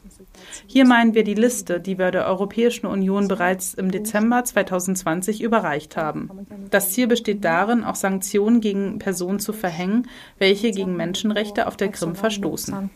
Hier 0.67 0.87
meinen 0.87 1.15
wir 1.15 1.25
die 1.25 1.35
Liste, 1.35 1.81
die 1.81 1.99
wir 1.99 2.11
der 2.11 2.27
Europäischen 2.27 2.87
Union 2.87 3.29
bereits 3.29 3.75
im 3.75 3.91
Dezember 3.91 4.45
2020 4.45 5.43
überreicht 5.43 5.97
haben. 5.97 6.31
Das 6.71 6.91
Ziel 6.93 7.07
besteht 7.07 7.45
darin, 7.45 7.85
auch 7.85 7.95
Sanktionen 7.95 8.61
gegen 8.61 8.99
Personen 8.99 9.41
zu 9.41 9.53
verhängen, 9.53 10.09
welche 10.39 10.71
gegen 10.71 10.97
Menschenrechte 10.97 11.67
auf 11.67 11.77
der 11.77 11.89
Krim 11.89 12.15
verstoßen. 12.15 12.91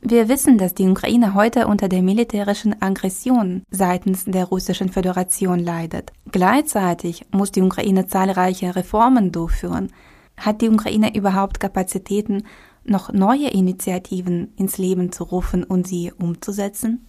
Wir 0.00 0.28
wissen, 0.28 0.58
dass 0.58 0.74
die 0.74 0.88
Ukraine 0.88 1.34
heute 1.34 1.66
unter 1.66 1.88
der 1.88 2.02
militärischen 2.02 2.80
Aggression 2.80 3.62
seitens 3.70 4.24
der 4.26 4.44
Russischen 4.44 4.90
Föderation 4.90 5.58
leidet. 5.58 6.12
Gleichzeitig 6.30 7.26
muss 7.32 7.50
die 7.50 7.62
Ukraine 7.62 8.06
zahlreiche 8.06 8.76
Reformen 8.76 9.32
durchführen. 9.32 9.92
Hat 10.36 10.60
die 10.60 10.68
Ukraine 10.68 11.16
überhaupt 11.16 11.58
Kapazitäten, 11.58 12.44
noch 12.84 13.12
neue 13.12 13.48
Initiativen 13.48 14.52
ins 14.56 14.78
Leben 14.78 15.10
zu 15.10 15.24
rufen 15.24 15.64
und 15.64 15.88
sie 15.88 16.12
umzusetzen? 16.16 17.04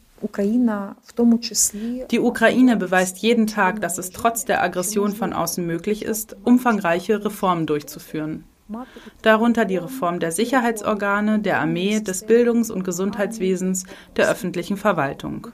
Die 2.12 2.20
Ukraine 2.20 2.76
beweist 2.76 3.20
jeden 3.20 3.48
Tag, 3.48 3.82
dass 3.82 3.98
es 3.98 4.10
trotz 4.10 4.46
der 4.46 4.64
Aggression 4.64 5.14
von 5.14 5.32
außen 5.32 5.66
möglich 5.66 6.04
ist, 6.04 6.36
umfangreiche 6.44 7.24
Reformen 7.24 7.68
durchzuführen 7.68 8.44
darunter 9.22 9.66
die 9.66 9.78
Reform 9.78 10.20
der 10.20 10.32
Sicherheitsorgane, 10.32 11.40
der 11.40 11.60
Armee, 11.60 12.00
des 12.00 12.26
Bildungs- 12.26 12.72
und 12.72 12.84
Gesundheitswesens, 12.84 13.86
der 14.16 14.30
öffentlichen 14.30 14.78
Verwaltung. 14.78 15.48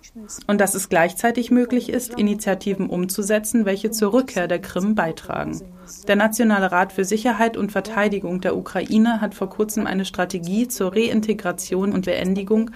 Und 0.48 0.62
dass 0.62 0.75
es 0.75 0.89
gleichzeitig 0.89 1.51
möglich 1.51 1.89
ist, 1.89 2.17
Initiativen 2.17 2.89
umzusetzen, 2.89 3.65
welche 3.65 3.91
zur 3.91 4.13
Rückkehr 4.13 4.48
der 4.48 4.60
Krim 4.60 4.95
beitragen. 4.95 5.62
Der 6.07 6.15
Nationale 6.15 6.72
Rat 6.72 6.91
für 6.91 7.05
Sicherheit 7.05 7.57
und 7.57 7.72
Verteidigung 7.72 8.41
der 8.41 8.57
Ukraine 8.57 9.22
hat 9.22 9.36
vor 9.36 9.50
kurzem 9.50 9.88
eine 9.88 10.05
Strategie 10.05 10.67
zur 10.67 10.95
Reintegration 10.95 11.93
und 11.93 12.05
Beendigung 12.05 12.72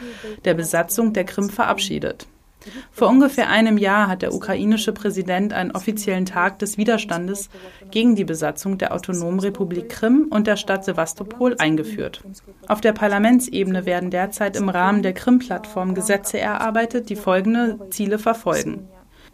der 0.46 0.54
Besatzung 0.54 1.14
der 1.14 1.26
Krim 1.26 1.50
verabschiedet. 1.50 2.28
Vor 2.92 3.10
ungefähr 3.10 3.50
einem 3.50 3.78
Jahr 3.78 4.08
hat 4.08 4.22
der 4.22 4.34
ukrainische 4.34 4.92
Präsident 4.92 5.54
einen 5.54 5.72
offiziellen 5.72 6.26
Tag 6.26 6.60
des 6.60 6.78
Widerstandes 6.78 7.50
gegen 7.92 8.16
die 8.16 8.26
Besatzung 8.26 8.78
der 8.78 8.94
autonomen 8.94 9.40
Republik 9.40 9.90
Krim 9.90 10.28
und 10.30 10.48
der 10.48 10.58
Stadt 10.58 10.84
Sevastopol 10.84 11.56
eingeführt. 11.58 12.24
Auf 12.68 12.82
der 12.82 12.94
Parlamentsebene 12.94 13.86
werden 13.86 14.12
derzeit 14.12 14.56
im 14.56 14.70
Rahmen 14.70 15.04
der 15.04 15.14
Krim-Plattform 15.14 15.96
Gesetze 15.96 16.40
erarbeitet, 16.40 17.10
die 17.10 17.16
folgende 17.16 17.80
Ziele 17.90 18.20
verfolgen. 18.20 18.88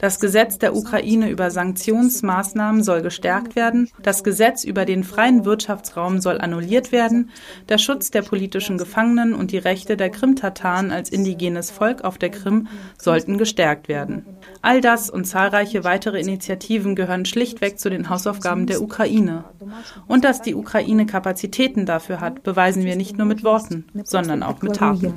Das 0.05 0.19
Gesetz 0.19 0.59
der 0.59 0.75
Ukraine 0.75 1.31
über 1.31 1.49
Sanktionsmaßnahmen 1.49 2.83
soll 2.83 3.01
gestärkt 3.01 3.55
werden. 3.55 3.89
Das 4.03 4.23
Gesetz 4.23 4.63
über 4.63 4.85
den 4.85 5.03
freien 5.03 5.45
Wirtschaftsraum 5.45 6.21
soll 6.21 6.39
annulliert 6.39 6.91
werden. 6.91 7.31
Der 7.69 7.79
Schutz 7.79 8.11
der 8.11 8.21
politischen 8.21 8.77
Gefangenen 8.77 9.33
und 9.33 9.51
die 9.51 9.57
Rechte 9.57 9.97
der 9.97 10.11
Krim-Tataren 10.11 10.91
als 10.91 11.09
indigenes 11.09 11.71
Volk 11.71 12.03
auf 12.03 12.19
der 12.19 12.29
Krim 12.29 12.67
sollten 13.01 13.39
gestärkt 13.39 13.87
werden. 13.87 14.27
All 14.61 14.79
das 14.79 15.09
und 15.09 15.25
zahlreiche 15.25 15.83
weitere 15.83 16.19
Initiativen 16.19 16.93
gehören 16.95 17.25
schlichtweg 17.25 17.79
zu 17.79 17.89
den 17.89 18.07
Hausaufgaben 18.07 18.67
der 18.67 18.83
Ukraine. 18.83 19.45
Und 20.05 20.23
dass 20.23 20.43
die 20.43 20.53
Ukraine 20.53 21.07
Kapazitäten 21.07 21.87
dafür 21.87 22.19
hat, 22.19 22.43
beweisen 22.43 22.83
wir 22.83 22.95
nicht 22.95 23.17
nur 23.17 23.25
mit 23.25 23.43
Worten, 23.43 23.85
sondern 24.03 24.43
auch 24.43 24.61
mit 24.61 24.75
Taten. 24.75 25.15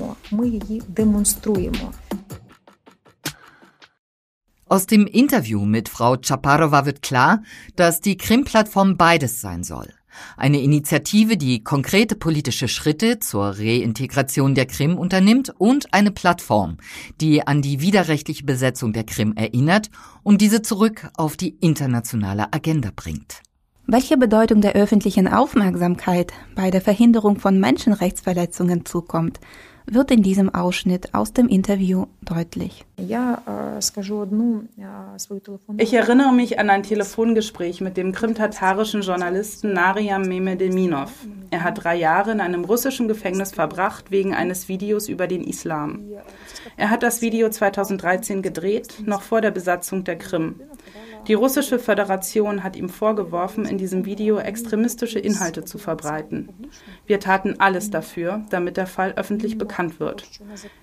Aus 4.70 4.86
dem 4.86 5.06
Interview 5.06 5.64
mit 5.64 5.88
Frau 5.88 6.16
Chaparova 6.16 6.84
wird 6.84 7.00
klar, 7.00 7.42
dass 7.76 8.02
die 8.02 8.18
Krim-Plattform 8.18 8.98
beides 8.98 9.40
sein 9.40 9.64
soll. 9.64 9.88
Eine 10.36 10.60
Initiative, 10.60 11.38
die 11.38 11.64
konkrete 11.64 12.16
politische 12.16 12.68
Schritte 12.68 13.18
zur 13.18 13.58
Reintegration 13.58 14.54
der 14.54 14.66
Krim 14.66 14.98
unternimmt 14.98 15.54
und 15.56 15.94
eine 15.94 16.10
Plattform, 16.10 16.76
die 17.20 17.46
an 17.46 17.62
die 17.62 17.80
widerrechtliche 17.80 18.44
Besetzung 18.44 18.92
der 18.92 19.04
Krim 19.04 19.32
erinnert 19.36 19.88
und 20.22 20.42
diese 20.42 20.60
zurück 20.60 21.08
auf 21.16 21.38
die 21.38 21.56
internationale 21.60 22.52
Agenda 22.52 22.90
bringt. 22.94 23.40
Welche 23.86 24.18
Bedeutung 24.18 24.60
der 24.60 24.74
öffentlichen 24.74 25.28
Aufmerksamkeit 25.28 26.34
bei 26.54 26.70
der 26.70 26.82
Verhinderung 26.82 27.38
von 27.38 27.58
Menschenrechtsverletzungen 27.58 28.84
zukommt, 28.84 29.40
wird 29.92 30.10
in 30.10 30.22
diesem 30.22 30.54
Ausschnitt 30.54 31.14
aus 31.14 31.32
dem 31.32 31.48
Interview 31.48 32.06
deutlich. 32.22 32.84
Ich 35.76 35.94
erinnere 35.94 36.32
mich 36.32 36.58
an 36.58 36.70
ein 36.70 36.82
Telefongespräch 36.82 37.80
mit 37.80 37.96
dem 37.96 38.12
krimtatarischen 38.12 39.02
Journalisten 39.02 39.72
Nariam 39.72 40.22
Mehmedeminov. 40.22 41.12
Er 41.50 41.64
hat 41.64 41.84
drei 41.84 41.96
Jahre 41.96 42.32
in 42.32 42.40
einem 42.40 42.64
russischen 42.64 43.08
Gefängnis 43.08 43.52
verbracht 43.52 44.10
wegen 44.10 44.34
eines 44.34 44.68
Videos 44.68 45.08
über 45.08 45.26
den 45.26 45.42
Islam. 45.42 46.04
Er 46.76 46.90
hat 46.90 47.02
das 47.02 47.22
Video 47.22 47.48
2013 47.48 48.42
gedreht, 48.42 49.02
noch 49.06 49.22
vor 49.22 49.40
der 49.40 49.50
Besatzung 49.50 50.04
der 50.04 50.16
Krim. 50.16 50.56
Die 51.26 51.34
russische 51.34 51.78
Föderation 51.78 52.62
hat 52.62 52.76
ihm 52.76 52.88
vorgeworfen, 52.88 53.64
in 53.64 53.76
diesem 53.76 54.04
Video 54.04 54.38
extremistische 54.38 55.18
Inhalte 55.18 55.64
zu 55.64 55.78
verbreiten. 55.78 56.48
Wir 57.06 57.20
taten 57.20 57.56
alles 57.58 57.90
dafür, 57.90 58.42
damit 58.50 58.76
der 58.76 58.86
Fall 58.86 59.12
öffentlich 59.16 59.58
bekannt 59.58 60.00
wird. 60.00 60.24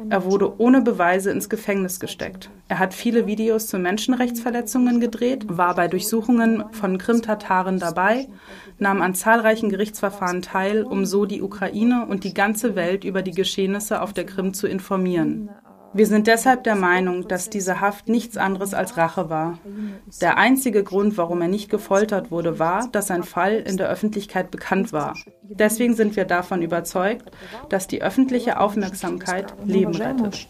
Er 0.10 0.26
wurde 0.26 0.60
ohne 0.60 0.82
Beweise 0.82 1.32
ins 1.32 1.50
Gefängnis 1.50 2.00
gesteckt. 2.00 2.50
Er 2.68 2.80
hat 2.80 2.94
viele 2.94 3.26
Videos 3.26 3.68
zu 3.68 3.80
Menschenrechtsverletzungen 3.80 5.00
gedreht, 5.00 5.46
war 5.48 5.76
bei 5.76 5.88
Durchsuchungen 5.88 6.66
von 6.72 6.98
Krim-Tataren 6.98 7.80
dabei, 7.80 8.28
nahm 8.78 9.02
an 9.02 9.16
zahlreichen 9.16 9.70
Gerichtsverfahren 9.70 10.42
teil, 10.42 10.84
um 10.84 11.06
so 11.06 11.26
die 11.26 11.42
Ukraine 11.42 12.06
und 12.08 12.24
die 12.24 12.34
ganze 12.34 12.76
Welt 12.76 13.04
über 13.04 13.22
die 13.22 13.32
Geschehnisse 13.32 14.02
auf 14.02 14.14
der 14.14 14.26
Krim 14.26 14.54
zu 14.54 14.68
informieren. 14.68 15.50
Wir 15.96 16.08
sind 16.08 16.28
deshalb 16.28 16.66
der 16.66 16.76
Meinung, 16.76 17.26
dass 17.30 17.50
diese 17.50 17.80
Haft 17.80 18.10
nichts 18.10 18.36
anderes 18.36 18.74
als 18.74 18.98
Rache 18.98 19.30
war. 19.30 19.60
Der 20.20 20.38
einzige 20.38 20.84
Grund, 20.84 21.18
warum 21.18 21.42
er 21.42 21.48
nicht 21.48 21.70
gefoltert 21.70 22.32
wurde, 22.32 22.60
war, 22.60 22.90
dass 22.92 23.08
sein 23.08 23.24
Fall 23.24 23.56
in 23.56 23.78
der 23.78 23.88
Öffentlichkeit 23.88 24.52
bekannt 24.52 24.92
war. 24.92 25.16
Deswegen 25.42 25.96
sind 25.96 26.18
wir 26.18 26.26
davon 26.26 26.62
überzeugt, 26.62 27.32
dass 27.70 27.88
die 27.88 28.02
öffentliche 28.02 28.60
Aufmerksamkeit 28.60 29.54
Leben 29.64 29.96
rettet. 29.96 30.50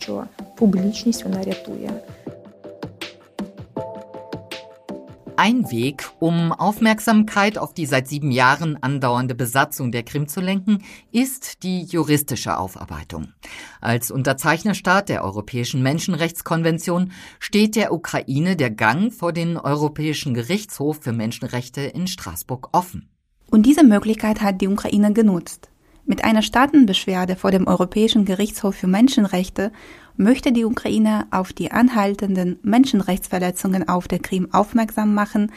Ein 5.38 5.70
Weg, 5.70 6.10
um 6.20 6.54
Aufmerksamkeit 6.54 7.58
auf 7.58 7.74
die 7.74 7.86
seit 7.86 8.08
sieben 8.08 8.32
Jahren 8.32 8.82
andauernde 8.82 9.36
Besatzung 9.36 9.92
der 9.92 10.04
Krim 10.04 10.30
zu 10.30 10.40
lenken, 10.40 10.82
ist 11.12 11.64
die 11.64 11.84
juristische 11.84 12.58
Aufarbeitung. 12.58 13.34
Als 13.82 14.12
Unterzeichnerstaat 14.12 15.10
der 15.10 15.26
Europäischen 15.26 15.84
Menschenrechtskonvention 15.84 17.12
steht 17.40 17.76
der 17.76 17.92
Ukraine 17.92 18.56
der 18.56 18.72
Gang 18.72 19.12
vor 19.12 19.34
den 19.34 19.58
Europäischen 19.58 20.34
Gerichtshof 20.34 21.00
für 21.02 21.12
Menschenrechte 21.12 21.82
in 21.82 22.08
Straßburg 22.08 22.70
offen. 22.72 23.10
Und 23.52 23.66
diese 23.66 23.84
Möglichkeit 23.84 24.42
hat 24.42 24.62
die 24.62 24.70
Ukraine 24.70 25.12
genutzt. 25.12 25.70
Mit 26.06 26.24
einer 26.24 26.44
Staatenbeschwerde 26.44 27.36
vor 27.36 27.52
dem 27.52 27.68
Europäischen 27.68 28.26
Gerichtshof 28.26 28.76
für 28.76 28.88
Menschenrechte 28.88 29.72
möchte 30.18 30.52
die 30.52 30.66
Ukraine 30.66 31.28
auf 31.32 31.54
die 31.54 31.72
anhaltenden 31.72 32.60
Menschenrechtsverletzungen 32.64 33.88
auf 33.88 34.08
der 34.08 34.20
Krim 34.20 34.54
aufmerksam 34.54 35.14
machen 35.14 35.52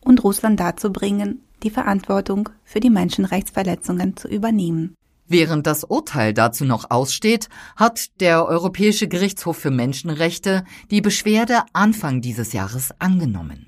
und 0.00 0.22
Russland 0.22 0.60
dazu 0.60 0.92
bringen, 0.92 1.42
die 1.62 1.70
Verantwortung 1.70 2.48
für 2.64 2.80
die 2.80 2.90
Menschenrechtsverletzungen 2.90 4.16
zu 4.16 4.28
übernehmen. 4.28 4.94
Während 5.28 5.66
das 5.66 5.82
Urteil 5.82 6.32
dazu 6.32 6.64
noch 6.64 6.90
aussteht, 6.90 7.48
hat 7.74 8.20
der 8.20 8.46
Europäische 8.46 9.08
Gerichtshof 9.08 9.56
für 9.56 9.72
Menschenrechte 9.72 10.64
die 10.90 11.00
Beschwerde 11.00 11.62
Anfang 11.72 12.20
dieses 12.20 12.52
Jahres 12.52 12.90
angenommen. 13.00 13.65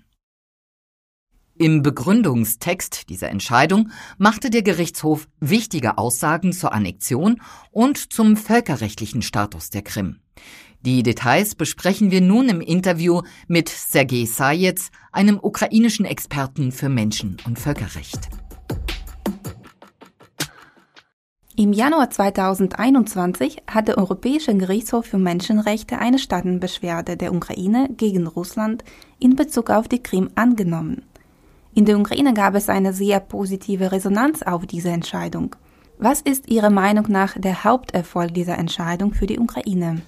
Im 1.60 1.82
Begründungstext 1.82 3.08
dieser 3.08 3.30
Entscheidung 3.30 3.90
machte 4.16 4.48
der 4.48 4.62
Gerichtshof 4.62 5.26
wichtige 5.40 5.98
Aussagen 5.98 6.52
zur 6.52 6.72
Annexion 6.72 7.42
und 7.72 8.12
zum 8.12 8.36
völkerrechtlichen 8.36 9.22
Status 9.22 9.70
der 9.70 9.82
Krim. 9.82 10.20
Die 10.82 11.02
Details 11.02 11.56
besprechen 11.56 12.12
wir 12.12 12.20
nun 12.20 12.48
im 12.48 12.60
Interview 12.60 13.22
mit 13.48 13.68
Sergei 13.68 14.24
Sayetz, 14.24 14.92
einem 15.10 15.40
ukrainischen 15.42 16.06
Experten 16.06 16.70
für 16.70 16.88
Menschen- 16.88 17.38
und 17.44 17.58
Völkerrecht. 17.58 18.28
Im 21.56 21.72
Januar 21.72 22.08
2021 22.08 23.62
hat 23.66 23.88
der 23.88 23.98
Europäische 23.98 24.56
Gerichtshof 24.56 25.06
für 25.06 25.18
Menschenrechte 25.18 25.98
eine 25.98 26.20
Staatenbeschwerde 26.20 27.16
der 27.16 27.34
Ukraine 27.34 27.88
gegen 27.96 28.28
Russland 28.28 28.84
in 29.18 29.34
Bezug 29.34 29.70
auf 29.70 29.88
die 29.88 30.00
Krim 30.00 30.30
angenommen. 30.36 31.02
In 31.78 31.84
der 31.84 31.96
Ukraine 31.96 32.34
gab 32.34 32.56
es 32.56 32.68
eine 32.68 32.92
sehr 32.92 33.20
positive 33.20 33.92
Resonanz 33.92 34.42
auf 34.42 34.66
diese 34.66 34.88
Entscheidung. 34.88 35.54
Was 35.96 36.20
ist 36.20 36.48
Ihrer 36.48 36.70
Meinung 36.70 37.04
nach 37.06 37.38
der 37.38 37.62
Haupterfolg 37.62 38.34
dieser 38.34 38.58
Entscheidung 38.58 39.14
für 39.14 39.26
die 39.26 39.38
Ukraine? 39.38 40.02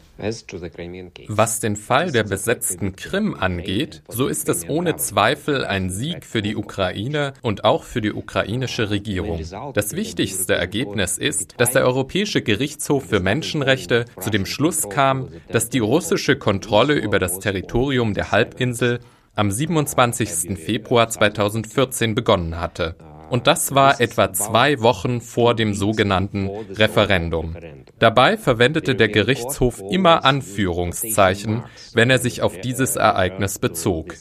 Was 1.28 1.60
den 1.60 1.76
Fall 1.76 2.10
der 2.10 2.24
besetzten 2.24 2.96
Krim 2.96 3.34
angeht, 3.34 4.02
so 4.08 4.26
ist 4.26 4.48
es 4.48 4.68
ohne 4.68 4.96
Zweifel 4.96 5.64
ein 5.64 5.90
Sieg 5.90 6.26
für 6.26 6.42
die 6.42 6.56
Ukraine 6.56 7.34
und 7.40 7.62
auch 7.64 7.84
für 7.84 8.00
die 8.00 8.12
ukrainische 8.12 8.90
Regierung. 8.90 9.40
Das 9.72 9.92
wichtigste 9.94 10.56
Ergebnis 10.56 11.18
ist, 11.18 11.54
dass 11.60 11.70
der 11.70 11.84
Europäische 11.84 12.42
Gerichtshof 12.42 13.04
für 13.04 13.20
Menschenrechte 13.20 14.06
zu 14.18 14.30
dem 14.30 14.44
Schluss 14.44 14.88
kam, 14.88 15.28
dass 15.48 15.68
die 15.68 15.78
russische 15.78 16.36
Kontrolle 16.36 16.94
über 16.94 17.20
das 17.20 17.38
Territorium 17.38 18.12
der 18.12 18.32
Halbinsel 18.32 18.98
am 19.34 19.50
27. 19.50 20.58
Februar 20.58 21.08
2014 21.08 22.14
begonnen 22.14 22.60
hatte. 22.60 22.96
Und 23.30 23.46
das 23.46 23.74
war 23.76 24.00
etwa 24.00 24.32
zwei 24.32 24.80
Wochen 24.80 25.20
vor 25.20 25.54
dem 25.54 25.72
sogenannten 25.72 26.48
Referendum. 26.48 27.56
Dabei 28.00 28.36
verwendete 28.36 28.96
der 28.96 29.08
Gerichtshof 29.08 29.80
immer 29.88 30.24
Anführungszeichen, 30.24 31.62
wenn 31.94 32.10
er 32.10 32.18
sich 32.18 32.42
auf 32.42 32.58
dieses 32.58 32.96
Ereignis 32.96 33.60
bezog. 33.60 34.14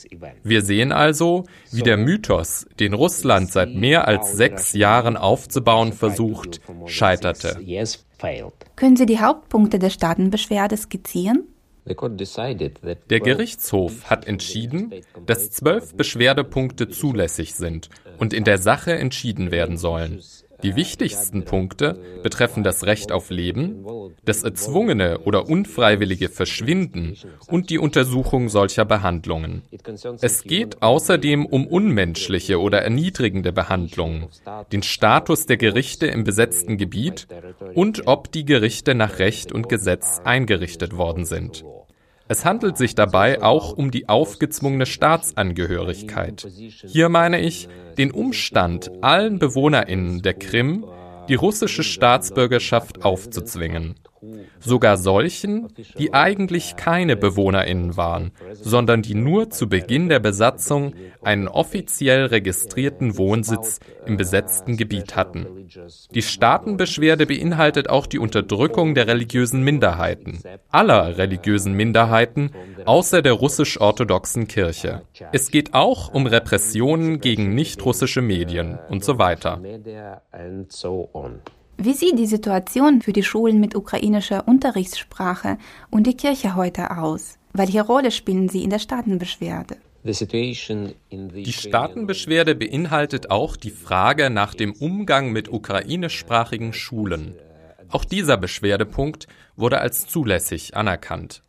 Wir 0.43 0.61
sehen 0.61 0.91
also, 0.91 1.45
wie 1.71 1.81
der 1.81 1.97
Mythos, 1.97 2.67
den 2.79 2.93
Russland 2.93 3.51
seit 3.51 3.73
mehr 3.73 4.07
als 4.07 4.33
sechs 4.33 4.73
Jahren 4.73 5.17
aufzubauen 5.17 5.91
versucht, 5.91 6.61
scheiterte. 6.85 7.59
Können 8.75 8.95
Sie 8.95 9.05
die 9.07 9.19
Hauptpunkte 9.19 9.79
der 9.79 9.89
Staatenbeschwerde 9.89 10.77
skizzieren? 10.77 11.47
Der 11.89 13.19
Gerichtshof 13.19 14.09
hat 14.09 14.27
entschieden, 14.27 14.93
dass 15.25 15.51
zwölf 15.51 15.95
Beschwerdepunkte 15.95 16.89
zulässig 16.89 17.55
sind 17.55 17.89
und 18.17 18.33
in 18.33 18.43
der 18.43 18.57
Sache 18.57 18.93
entschieden 18.93 19.51
werden 19.51 19.77
sollen. 19.77 20.21
Die 20.61 20.75
wichtigsten 20.75 21.45
Punkte 21.45 21.97
betreffen 22.21 22.63
das 22.63 22.85
Recht 22.85 23.13
auf 23.13 23.29
Leben, 23.29 23.85
das 24.25 24.43
erzwungene 24.43 25.19
oder 25.19 25.47
unfreiwillige 25.47 26.27
Verschwinden 26.27 27.15
und 27.47 27.69
die 27.69 27.79
Untersuchung 27.79 28.49
solcher 28.49 28.83
Behandlungen. 28.83 29.61
Es 30.21 30.43
geht 30.43 30.81
außerdem 30.81 31.45
um 31.45 31.65
unmenschliche 31.65 32.59
oder 32.59 32.81
erniedrigende 32.81 33.53
Behandlungen, 33.53 34.27
den 34.73 34.83
Status 34.83 35.45
der 35.45 35.57
Gerichte 35.57 36.07
im 36.07 36.25
besetzten 36.25 36.77
Gebiet 36.77 37.27
und 37.73 38.07
ob 38.07 38.29
die 38.31 38.43
Gerichte 38.43 38.95
nach 38.95 39.19
Recht 39.19 39.53
und 39.53 39.69
Gesetz 39.69 40.19
eingerichtet 40.25 40.97
worden 40.97 41.23
sind. 41.23 41.63
Es 42.31 42.45
handelt 42.45 42.77
sich 42.77 42.93
dabei 42.93 43.41
auch 43.41 43.73
um 43.75 43.89
die 43.89 44.07
aufgezwungene 44.07 44.85
Staatsangehörigkeit. 44.85 46.47
Hier 46.85 47.09
meine 47.09 47.39
ich 47.39 47.67
den 47.97 48.11
Umstand, 48.11 48.91
allen 49.01 49.39
Bewohnerinnen 49.39 50.21
der 50.21 50.35
Krim 50.35 50.85
die 51.27 51.33
russische 51.35 51.83
Staatsbürgerschaft 51.83 53.03
aufzuzwingen 53.03 53.95
sogar 54.59 54.97
solchen, 54.97 55.67
die 55.97 56.13
eigentlich 56.13 56.75
keine 56.75 57.15
Bewohnerinnen 57.15 57.97
waren, 57.97 58.31
sondern 58.53 59.01
die 59.01 59.15
nur 59.15 59.49
zu 59.49 59.69
Beginn 59.69 60.09
der 60.09 60.19
Besatzung 60.19 60.93
einen 61.21 61.47
offiziell 61.47 62.25
registrierten 62.25 63.17
Wohnsitz 63.17 63.79
im 64.05 64.17
besetzten 64.17 64.77
Gebiet 64.77 65.15
hatten. 65.15 65.67
Die 66.11 66.21
Staatenbeschwerde 66.21 67.25
beinhaltet 67.25 67.89
auch 67.89 68.05
die 68.05 68.19
Unterdrückung 68.19 68.95
der 68.95 69.07
religiösen 69.07 69.63
Minderheiten, 69.63 70.39
aller 70.69 71.17
religiösen 71.17 71.73
Minderheiten 71.73 72.51
außer 72.85 73.21
der 73.21 73.33
russisch-orthodoxen 73.33 74.47
Kirche. 74.47 75.03
Es 75.31 75.51
geht 75.51 75.73
auch 75.73 76.13
um 76.13 76.25
Repressionen 76.25 77.19
gegen 77.19 77.53
nicht-russische 77.53 78.21
Medien 78.21 78.79
und 78.89 79.03
so 79.03 79.19
weiter. 79.19 79.61
Wie 81.81 81.93
sieht 81.93 82.19
die 82.19 82.25
Situation 82.25 83.01
für 83.01 83.13
die 83.13 83.23
Schulen 83.23 83.61
mit 83.61 83.73
ukrainischer 83.73 84.45
Unterrichtssprache 84.49 85.57
und 85.89 86.07
die 86.07 86.17
Kirche 86.17 86.57
heute 86.57 86.97
aus? 86.97 87.37
Welche 87.53 87.83
Rolle 87.83 88.11
spielen 88.11 88.49
sie 88.49 88.65
in 88.65 88.69
der 88.69 88.79
Staatenbeschwerde? 88.79 89.77
Die 90.03 91.53
Staatenbeschwerde 91.53 92.55
beinhaltet 92.55 93.31
auch 93.31 93.55
die 93.55 93.71
Frage 93.71 94.29
nach 94.29 94.55
dem 94.55 94.73
Umgang 94.73 95.31
mit 95.31 95.47
ukrainischsprachigen 95.47 96.73
Schulen. 96.73 97.35
Auch 97.87 98.03
dieser 98.03 98.35
Beschwerdepunkt 98.35 99.27
wurde 99.55 99.79
als 99.79 100.05
zulässig 100.05 100.75
anerkannt. 100.75 101.43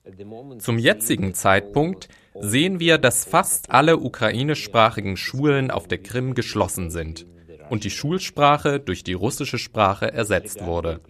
Zum 0.58 0.78
jetzigen 0.78 1.34
Zeitpunkt 1.34 2.08
sehen 2.38 2.78
wir, 2.78 2.98
dass 2.98 3.24
fast 3.24 3.72
alle 3.72 3.96
ukrainischsprachigen 3.96 5.16
Schulen 5.16 5.72
auf 5.72 5.88
der 5.88 5.98
Krim 5.98 6.34
geschlossen 6.34 6.92
sind 6.92 7.26
und 7.70 7.84
die 7.84 7.90
Schulsprache 7.90 8.80
durch 8.80 9.04
die 9.04 9.12
russische 9.12 9.58
Sprache 9.58 10.12
ersetzt 10.12 10.64
wurde. 10.64 11.00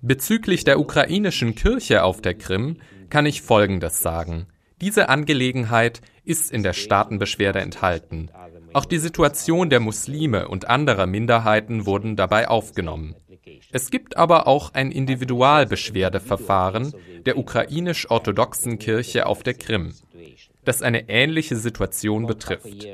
Bezüglich 0.00 0.64
der 0.64 0.78
ukrainischen 0.78 1.54
Kirche 1.54 2.04
auf 2.04 2.20
der 2.20 2.34
Krim 2.34 2.76
kann 3.10 3.26
ich 3.26 3.42
Folgendes 3.42 4.00
sagen. 4.00 4.46
Diese 4.80 5.08
Angelegenheit 5.08 6.00
ist 6.24 6.52
in 6.52 6.62
der 6.62 6.74
Staatenbeschwerde 6.74 7.58
enthalten. 7.58 8.30
Auch 8.74 8.84
die 8.84 8.98
Situation 8.98 9.70
der 9.70 9.80
Muslime 9.80 10.48
und 10.48 10.68
anderer 10.68 11.06
Minderheiten 11.06 11.86
wurden 11.86 12.14
dabei 12.14 12.48
aufgenommen. 12.48 13.16
Es 13.72 13.90
gibt 13.90 14.16
aber 14.16 14.46
auch 14.46 14.74
ein 14.74 14.92
Individualbeschwerdeverfahren 14.92 16.92
der 17.24 17.38
ukrainisch-orthodoxen 17.38 18.78
Kirche 18.78 19.26
auf 19.26 19.42
der 19.42 19.54
Krim 19.54 19.94
das 20.68 20.82
eine 20.82 21.08
ähnliche 21.08 21.56
Situation 21.56 22.26
betrifft. 22.26 22.86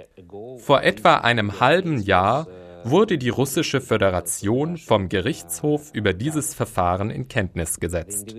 Vor 0.59 0.83
etwa 0.83 1.17
einem 1.17 1.61
halben 1.61 1.99
Jahr 2.01 2.47
wurde 2.85 3.19
die 3.19 3.31
russische 3.31 3.81
Föderation 3.81 4.77
vom 4.77 5.09
Gerichtshof 5.09 5.91
über 5.93 6.13
dieses 6.13 6.55
Verfahren 6.55 7.11
in 7.11 7.29
Kenntnis 7.29 7.81
gesetzt. 7.81 8.37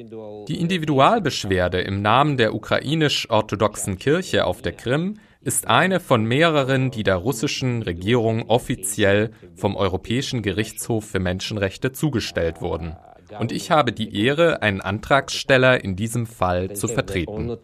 Die 0.47 0.59
Individualbeschwerde 0.59 1.81
im 1.81 2.01
Namen 2.01 2.37
der 2.37 2.53
ukrainisch-orthodoxen 2.53 3.97
Kirche 3.97 4.45
auf 4.45 4.61
der 4.61 4.73
Krim 4.73 5.15
ist 5.41 5.67
eine 5.67 5.99
von 5.99 6.23
mehreren, 6.23 6.91
die 6.91 7.03
der 7.03 7.17
russischen 7.17 7.81
Regierung 7.81 8.49
offiziell 8.49 9.31
vom 9.55 9.75
Europäischen 9.75 10.43
Gerichtshof 10.43 11.05
für 11.05 11.19
Menschenrechte 11.19 11.91
zugestellt 11.91 12.61
wurden 12.61 12.95
und 13.39 13.51
ich 13.51 13.71
habe 13.71 13.91
die 13.91 14.23
Ehre, 14.25 14.61
einen 14.61 14.81
Antragsteller 14.81 15.83
in 15.83 15.95
diesem 15.95 16.25
Fall 16.25 16.73
zu 16.73 16.87
vertreten. 16.87 17.57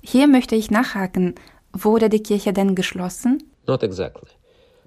Hier 0.00 0.26
möchte 0.28 0.54
ich 0.56 0.70
nachhaken. 0.70 1.34
Wurde 1.72 2.08
die 2.08 2.22
Kirche 2.22 2.52
denn 2.52 2.74
geschlossen? 2.74 3.42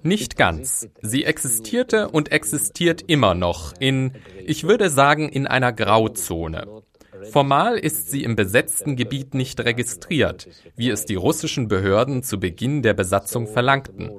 Nicht 0.02 0.36
ganz. 0.36 0.88
Sie 1.02 1.24
existierte 1.24 2.08
und 2.08 2.30
existiert 2.30 3.02
immer 3.06 3.34
noch 3.34 3.72
in, 3.80 4.12
ich 4.44 4.64
würde 4.64 4.90
sagen, 4.90 5.28
in 5.28 5.46
einer 5.46 5.72
Grauzone. 5.72 6.82
Formal 7.32 7.78
ist 7.78 8.10
sie 8.10 8.22
im 8.22 8.36
besetzten 8.36 8.94
Gebiet 8.94 9.34
nicht 9.34 9.58
registriert, 9.60 10.48
wie 10.76 10.90
es 10.90 11.06
die 11.06 11.14
russischen 11.14 11.66
Behörden 11.66 12.22
zu 12.22 12.38
Beginn 12.38 12.82
der 12.82 12.94
Besatzung 12.94 13.46
verlangten. 13.46 14.10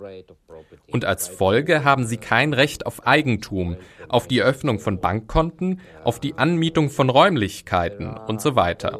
Und 0.91 1.05
als 1.05 1.27
Folge 1.27 1.83
haben 1.83 2.05
sie 2.05 2.17
kein 2.17 2.53
Recht 2.53 2.85
auf 2.85 3.05
Eigentum, 3.05 3.75
auf 4.07 4.27
die 4.27 4.41
Öffnung 4.41 4.79
von 4.79 4.99
Bankkonten, 4.99 5.81
auf 6.03 6.19
die 6.19 6.37
Anmietung 6.37 6.89
von 6.89 7.09
Räumlichkeiten 7.09 8.15
und 8.15 8.41
so 8.41 8.55
weiter. 8.55 8.97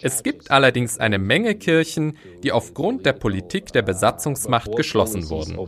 Es 0.00 0.22
gibt 0.22 0.50
allerdings 0.50 0.98
eine 0.98 1.18
Menge 1.18 1.54
Kirchen, 1.54 2.18
die 2.42 2.52
aufgrund 2.52 3.06
der 3.06 3.14
Politik 3.14 3.72
der 3.72 3.82
Besatzungsmacht 3.82 4.76
geschlossen 4.76 5.28
wurden. 5.30 5.58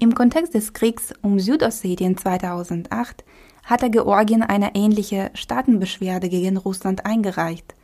Im 0.00 0.14
Kontext 0.14 0.54
des 0.54 0.72
Kriegs 0.72 1.12
um 1.22 1.38
Südossetien 1.38 2.16
2008 2.16 3.24
hatte 3.64 3.90
Georgien 3.90 4.42
eine 4.42 4.74
ähnliche 4.74 5.30
Staatenbeschwerde 5.34 6.28
gegen 6.28 6.56
Russland 6.56 7.04
eingereicht. 7.04 7.74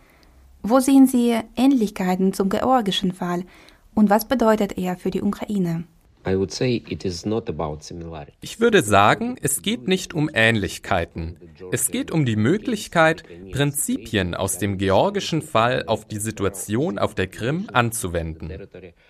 Wo 0.62 0.80
sehen 0.80 1.06
Sie 1.06 1.36
Ähnlichkeiten 1.56 2.32
zum 2.32 2.48
georgischen 2.48 3.12
Fall 3.12 3.44
und 3.94 4.10
was 4.10 4.26
bedeutet 4.26 4.76
er 4.76 4.96
für 4.96 5.10
die 5.10 5.22
Ukraine? 5.22 5.84
Ich 8.40 8.60
würde 8.60 8.82
sagen, 8.82 9.36
es 9.42 9.62
geht 9.62 9.88
nicht 9.88 10.14
um 10.14 10.30
Ähnlichkeiten. 10.32 11.36
Es 11.70 11.90
geht 11.90 12.10
um 12.10 12.24
die 12.24 12.36
Möglichkeit, 12.36 13.24
Prinzipien 13.52 14.34
aus 14.34 14.58
dem 14.58 14.78
georgischen 14.78 15.42
Fall 15.42 15.84
auf 15.86 16.06
die 16.06 16.18
Situation 16.18 16.98
auf 16.98 17.14
der 17.14 17.26
Krim 17.26 17.68
anzuwenden. 17.72 18.52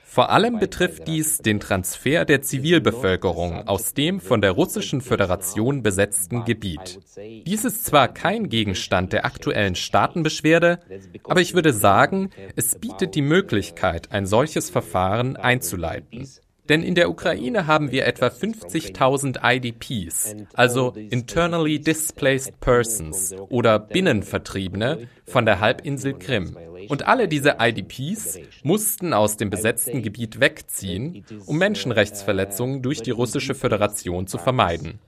Vor 0.05 0.31
allem 0.31 0.61
betrifft 0.61 1.09
dies 1.09 1.39
den 1.39 1.59
Transfer 1.59 2.25
der 2.25 2.43
Zivilbevölkerung 2.43 3.67
aus 3.67 3.95
dem 3.95 4.21
von 4.21 4.41
der 4.41 4.53
Russischen 4.53 5.01
Föderation 5.01 5.83
besetzten 5.83 6.45
Gebiet. 6.45 7.01
Dies 7.17 7.65
ist 7.65 7.85
zwar 7.85 8.07
kein 8.09 8.49
Gegenstand 8.49 9.13
der 9.13 9.25
aktuellen 9.25 9.75
Staatenbeschwerde, 9.75 10.79
aber 11.25 11.41
ich 11.41 11.55
würde 11.55 11.73
sagen, 11.73 12.31
es 12.55 12.79
bietet 12.79 13.17
die 13.17 13.23
Möglichkeit, 13.23 14.13
ein 14.13 14.27
solches 14.27 14.71
Verfahren 14.71 15.37
einzuleiten. 15.37 16.29
Denn 16.69 16.83
in 16.83 16.95
der 16.95 17.11
Ukraine 17.11 17.67
haben 17.67 17.93
wir 17.93 18.07
etwa 18.07 18.29
50.000 18.29 19.41
IDPs, 19.43 20.35
also 20.55 20.95
Internally 20.97 21.79
Displaced 21.79 22.59
Persons 22.61 23.35
oder 23.51 23.79
Binnenvertriebene 23.79 25.09
von 25.27 25.45
der 25.45 25.61
Halbinsel 25.61 26.15
Krim. 26.15 26.57
Und 26.89 27.07
alle 27.07 27.29
diese 27.29 27.57
IDPs 27.61 28.39
mussten 28.63 29.13
aus 29.13 29.37
dem 29.37 29.51
besetzten 29.51 30.03
Gebiet 30.03 30.41
wegziehen, 30.41 31.25
um 31.47 31.59
Menschenrechtsverletzungen 31.59 32.83
durch 32.83 33.03
die 33.03 33.11
Russische 33.11 33.55
Föderation 33.55 34.27
zu 34.27 34.39
vermeiden. 34.39 35.01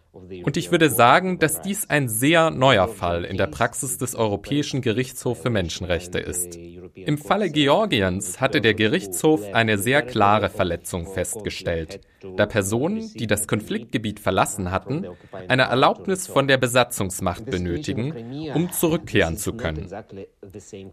Und 0.45 0.57
ich 0.57 0.71
würde 0.71 0.91
sagen, 0.91 1.39
dass 1.39 1.61
dies 1.61 1.89
ein 1.91 2.09
sehr 2.09 2.51
neuer 2.51 2.89
Fall 2.89 3.25
in 3.25 3.37
der 3.37 3.47
Praxis 3.47 3.99
des 3.99 4.15
Europäischen 4.15 4.81
Gerichtshofs 4.81 5.41
für 5.43 5.51
Menschenrechte 5.51 6.19
ist. 6.19 6.59
Im 6.95 7.19
Falle 7.19 7.51
Georgiens 7.51 8.41
hatte 8.41 8.61
der 8.61 8.75
Gerichtshof 8.75 9.43
eine 9.53 9.79
sehr 9.79 10.03
klare 10.03 10.49
Verletzung 10.49 11.07
festgestellt, 11.07 12.01
da 12.37 12.47
Personen, 12.47 13.13
die 13.15 13.27
das 13.27 13.47
Konfliktgebiet 13.47 14.21
verlassen 14.21 14.71
hatten, 14.71 15.07
eine 15.49 15.65
Erlaubnis 15.65 16.27
von 16.27 16.49
der 16.49 16.57
Besatzungsmacht 16.57 17.45
benötigen, 17.47 18.51
um 18.55 18.73
zurückkehren 18.73 19.37
zu 19.37 19.53
können. 19.53 19.89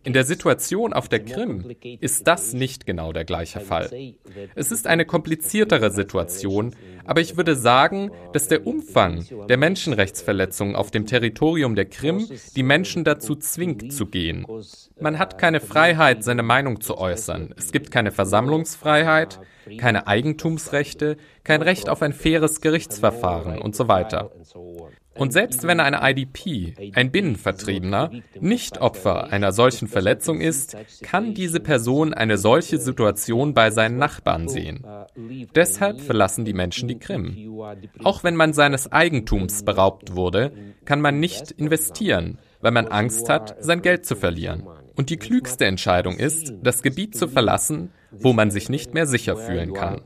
In 0.04 0.14
der 0.14 0.26
Situation 0.26 0.94
auf 0.94 1.08
der 1.08 1.24
Krim 1.24 1.74
ist 2.00 2.28
das 2.28 2.54
nicht 2.54 2.86
genau 2.86 3.14
der 3.14 3.26
gleiche 3.26 3.60
Fall. 3.60 3.90
Es 4.56 4.72
ist 4.72 4.88
eine 4.88 5.06
kompliziertere 5.06 5.92
Situation, 5.92 6.76
aber 7.06 7.22
ich 7.22 7.38
würde 7.38 7.56
sagen, 7.56 8.12
dass 8.34 8.48
der 8.48 8.66
Umfang 8.66 9.13
der 9.50 9.58
Menschenrechtsverletzungen 9.58 10.76
auf 10.76 10.92
dem 10.92 11.06
Territorium 11.06 11.76
der 11.76 11.86
Krim 11.86 12.28
die 12.56 12.64
Menschen 12.64 13.04
dazu 13.04 13.36
zwingt 13.36 13.92
zu 13.94 14.06
gehen. 14.06 14.46
Man 15.00 15.20
hat 15.20 15.38
keine 15.38 15.60
Freiheit, 15.60 16.24
seine 16.24 16.44
Meinung 16.44 16.82
zu 16.82 16.98
äußern. 16.98 17.54
Es 17.58 17.72
gibt 17.72 17.92
keine 17.92 18.12
Versammlungsfreiheit, 18.12 19.40
keine 19.78 20.08
Eigentumsrechte, 20.08 21.18
kein 21.44 21.62
Recht 21.62 21.90
auf 21.90 22.02
ein 22.02 22.14
faires 22.14 22.62
Gerichtsverfahren 22.62 23.60
und 23.60 23.76
so 23.76 23.88
weiter. 23.88 24.32
Und 25.16 25.34
selbst 25.34 25.66
wenn 25.68 25.80
eine 25.80 26.00
IDP, 26.02 26.92
ein 26.96 27.12
Binnenvertriebener, 27.12 28.12
nicht 28.40 28.82
Opfer 28.82 29.32
einer 29.32 29.52
solchen 29.52 29.88
Verletzung 29.88 30.42
ist, 30.42 30.76
kann 31.02 31.34
diese 31.34 31.60
Person 31.60 32.14
eine 32.14 32.38
solche 32.38 32.80
Situation 32.80 33.54
bei 33.54 33.70
seinen 33.72 33.98
Nachbarn 33.98 34.48
sehen. 34.48 34.86
Deshalb 35.56 36.02
verlassen 36.02 36.46
die 36.46 36.54
Menschen 36.54 36.88
die 36.88 37.00
Krim. 37.00 37.62
Auch 38.04 38.24
wenn 38.24 38.36
man 38.36 38.54
seines 38.54 38.92
Eigentums 38.92 39.64
beraubt 39.64 40.16
wurde, 40.16 40.52
kann 40.86 41.02
man 41.02 41.20
nicht 41.20 41.52
investieren, 41.52 42.40
weil 42.62 42.72
man 42.72 42.88
Angst 42.88 43.30
hat, 43.30 43.56
sein 43.60 43.82
Geld 43.82 44.06
zu 44.06 44.16
verlieren. 44.16 44.64
Und 44.96 45.10
die 45.10 45.18
klügste 45.18 45.66
Entscheidung 45.66 46.18
ist, 46.18 46.54
das 46.62 46.84
Gebiet 46.84 47.16
zu 47.16 47.28
verlassen, 47.28 47.92
wo 48.12 48.34
man 48.34 48.52
sich 48.52 48.70
nicht 48.70 48.94
mehr 48.94 49.08
sicher 49.08 49.36
fühlen 49.38 49.74
kann. 49.74 50.02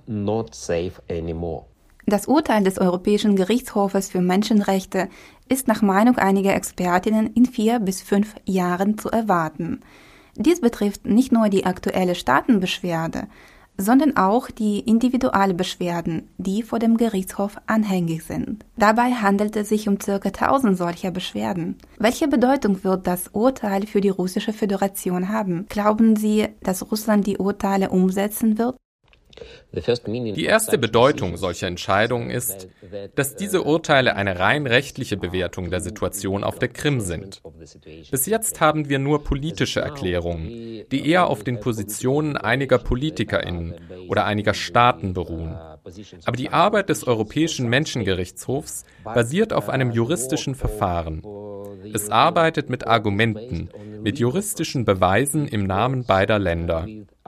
Das 2.09 2.25
Urteil 2.25 2.63
des 2.63 2.77
Europäischen 2.77 3.35
Gerichtshofes 3.35 4.09
für 4.09 4.21
Menschenrechte 4.21 5.09
ist 5.49 5.67
nach 5.67 5.81
Meinung 5.81 6.17
einiger 6.17 6.55
Expertinnen 6.55 7.33
in 7.33 7.45
vier 7.45 7.79
bis 7.79 8.01
fünf 8.01 8.33
Jahren 8.45 8.97
zu 8.97 9.09
erwarten. 9.09 9.81
Dies 10.37 10.61
betrifft 10.61 11.05
nicht 11.05 11.33
nur 11.33 11.49
die 11.49 11.65
aktuelle 11.65 12.15
Staatenbeschwerde, 12.15 13.27
sondern 13.77 14.15
auch 14.15 14.49
die 14.49 14.79
Individualbeschwerden, 14.79 16.29
die 16.37 16.63
vor 16.63 16.79
dem 16.79 16.95
Gerichtshof 16.95 17.57
anhängig 17.67 18.23
sind. 18.23 18.65
Dabei 18.77 19.11
handelt 19.11 19.57
es 19.57 19.67
sich 19.67 19.89
um 19.89 19.97
ca. 19.97 20.13
1000 20.13 20.77
solcher 20.77 21.11
Beschwerden. 21.11 21.75
Welche 21.99 22.29
Bedeutung 22.29 22.85
wird 22.85 23.05
das 23.05 23.27
Urteil 23.33 23.85
für 23.85 23.99
die 23.99 24.07
russische 24.07 24.53
Föderation 24.53 25.27
haben? 25.27 25.65
Glauben 25.67 26.15
Sie, 26.15 26.47
dass 26.61 26.89
Russland 26.89 27.27
die 27.27 27.37
Urteile 27.37 27.89
umsetzen 27.89 28.57
wird? 28.57 28.77
Die 29.71 30.45
erste 30.45 30.77
Bedeutung 30.77 31.37
solcher 31.37 31.67
Entscheidungen 31.67 32.29
ist, 32.29 32.67
dass 33.15 33.35
diese 33.35 33.63
Urteile 33.63 34.15
eine 34.15 34.39
rein 34.39 34.65
rechtliche 34.65 35.17
Bewertung 35.17 35.69
der 35.69 35.81
Situation 35.81 36.43
auf 36.43 36.57
der 36.59 36.69
Krim 36.69 36.99
sind. 36.99 37.41
Bis 38.09 38.25
jetzt 38.25 38.61
haben 38.61 38.89
wir 38.89 38.99
nur 38.99 39.23
politische 39.23 39.81
Erklärungen, 39.81 40.47
die 40.91 41.07
eher 41.07 41.27
auf 41.27 41.43
den 41.43 41.59
Positionen 41.59 42.37
einiger 42.37 42.77
Politikerinnen 42.77 43.75
oder 44.07 44.25
einiger 44.25 44.53
Staaten 44.53 45.13
beruhen. 45.13 45.57
Aber 46.25 46.37
die 46.37 46.49
Arbeit 46.49 46.89
des 46.89 47.05
Europäischen 47.05 47.69
Menschengerichtshofs 47.69 48.85
basiert 49.03 49.53
auf 49.53 49.69
einem 49.69 49.91
juristischen 49.91 50.55
Verfahren. 50.55 51.21
Es 51.93 52.09
arbeitet 52.09 52.69
mit 52.69 52.87
Argumenten, 52.87 53.69
mit 54.01 54.19
juristischen 54.19 54.85
Beweisen 54.85 55.47
im 55.47 55.65
Namen 55.65 56.05
beider 56.05 56.39
Länder. 56.39 56.87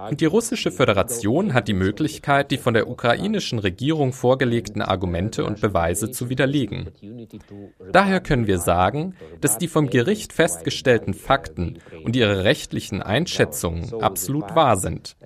Und 0.09 0.21
die 0.21 0.25
Russische 0.25 0.71
Föderation 0.71 1.53
hat 1.53 1.67
die 1.67 1.73
Möglichkeit, 1.73 2.51
die 2.51 2.57
von 2.57 2.73
der 2.73 2.89
ukrainischen 2.89 3.59
Regierung 3.59 4.13
vorgelegten 4.13 4.81
Argumente 4.81 5.43
und 5.43 5.59
Beweise 5.59 6.09
zu 6.09 6.29
widerlegen. 6.29 6.89
Daher 7.91 8.21
können 8.21 8.47
wir 8.47 8.59
sagen, 8.59 9.15
dass 9.41 9.57
die 9.57 9.67
vom 9.67 9.89
Gericht 9.89 10.31
festgestellten 10.31 11.13
Fakten 11.13 11.79
und 12.05 12.15
ihre 12.15 12.45
rechtlichen 12.45 13.01
Einschätzungen 13.01 14.01
absolut 14.01 14.55
wahr 14.55 14.77
sind. 14.77 15.17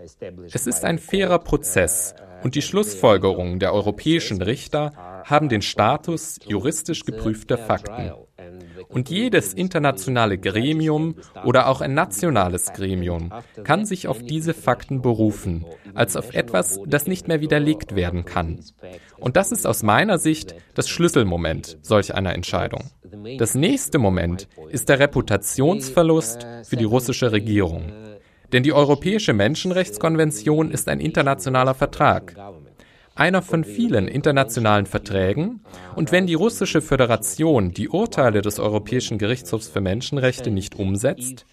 Es 0.51 0.65
ist 0.65 0.85
ein 0.85 0.97
fairer 0.97 1.39
Prozess 1.39 2.15
und 2.43 2.55
die 2.55 2.61
Schlussfolgerungen 2.61 3.59
der 3.59 3.73
europäischen 3.73 4.41
Richter 4.41 4.91
haben 5.25 5.49
den 5.49 5.61
Status 5.61 6.39
juristisch 6.45 7.05
geprüfter 7.05 7.57
Fakten. 7.57 8.11
Und 8.89 9.09
jedes 9.09 9.53
internationale 9.53 10.37
Gremium 10.37 11.15
oder 11.45 11.67
auch 11.67 11.81
ein 11.81 11.93
nationales 11.93 12.73
Gremium 12.73 13.31
kann 13.63 13.85
sich 13.85 14.07
auf 14.07 14.21
diese 14.21 14.53
Fakten 14.53 15.01
berufen, 15.01 15.65
als 15.93 16.15
auf 16.15 16.33
etwas, 16.33 16.79
das 16.85 17.07
nicht 17.07 17.27
mehr 17.27 17.41
widerlegt 17.41 17.95
werden 17.95 18.25
kann. 18.25 18.59
Und 19.17 19.37
das 19.37 19.51
ist 19.51 19.65
aus 19.65 19.81
meiner 19.83 20.17
Sicht 20.17 20.55
das 20.75 20.89
Schlüsselmoment 20.89 21.77
solch 21.81 22.13
einer 22.13 22.33
Entscheidung. 22.33 22.83
Das 23.37 23.55
nächste 23.55 23.99
Moment 23.99 24.47
ist 24.69 24.89
der 24.89 24.99
Reputationsverlust 24.99 26.45
für 26.63 26.75
die 26.75 26.83
russische 26.83 27.31
Regierung. 27.31 27.91
Denn 28.53 28.63
die 28.63 28.73
Europäische 28.73 29.33
Menschenrechtskonvention 29.33 30.71
ist 30.71 30.87
ein 30.87 30.99
internationaler 30.99 31.73
Vertrag 31.73 32.35
einer 33.15 33.41
von 33.41 33.63
vielen 33.63 34.07
internationalen 34.07 34.85
Verträgen, 34.85 35.61
und 35.95 36.11
wenn 36.11 36.25
die 36.25 36.33
russische 36.33 36.81
Föderation 36.81 37.71
die 37.71 37.89
Urteile 37.89 38.41
des 38.41 38.59
Europäischen 38.59 39.17
Gerichtshofs 39.17 39.67
für 39.67 39.81
Menschenrechte 39.81 40.49
nicht 40.49 40.75
umsetzt, 40.75 41.45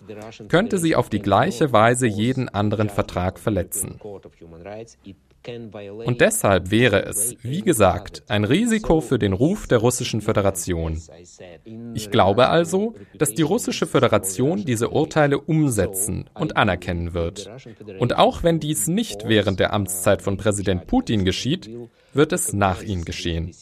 könnte 0.48 0.78
sie 0.78 0.96
auf 0.96 1.10
die 1.10 1.18
gleiche 1.18 1.72
Weise 1.72 2.06
jeden 2.06 2.48
anderen 2.48 2.88
Vertrag 2.88 3.38
verletzen. 3.38 4.00
Und 5.46 6.20
deshalb 6.20 6.70
wäre 6.70 7.05
es, 7.05 7.37
wie 7.42 7.62
gesagt, 7.62 8.22
ein 8.29 8.44
Risiko 8.44 9.00
für 9.00 9.18
den 9.18 9.33
Ruf 9.33 9.66
der 9.66 9.79
Russischen 9.79 10.20
Föderation. 10.20 11.00
Ich 11.94 12.11
glaube 12.11 12.48
also, 12.48 12.94
dass 13.14 13.33
die 13.33 13.42
Russische 13.42 13.87
Föderation 13.87 14.64
diese 14.64 14.90
Urteile 14.90 15.38
umsetzen 15.38 16.29
und 16.35 16.57
anerkennen 16.57 17.14
wird. 17.14 17.50
Und 17.98 18.16
auch 18.16 18.42
wenn 18.42 18.61
dies 18.61 18.87
nicht 18.87 19.29
während 19.29 19.61
der 19.61 19.72
Amtszeit 19.72 20.20
von 20.20 20.37
Präsident 20.37 20.87
Putin 20.87 21.24
geschieht, 21.24 21.70
wird 22.12 22.33
es 22.33 22.53
nach 22.53 22.83
ihm 22.83 23.05
geschehen. 23.05 23.53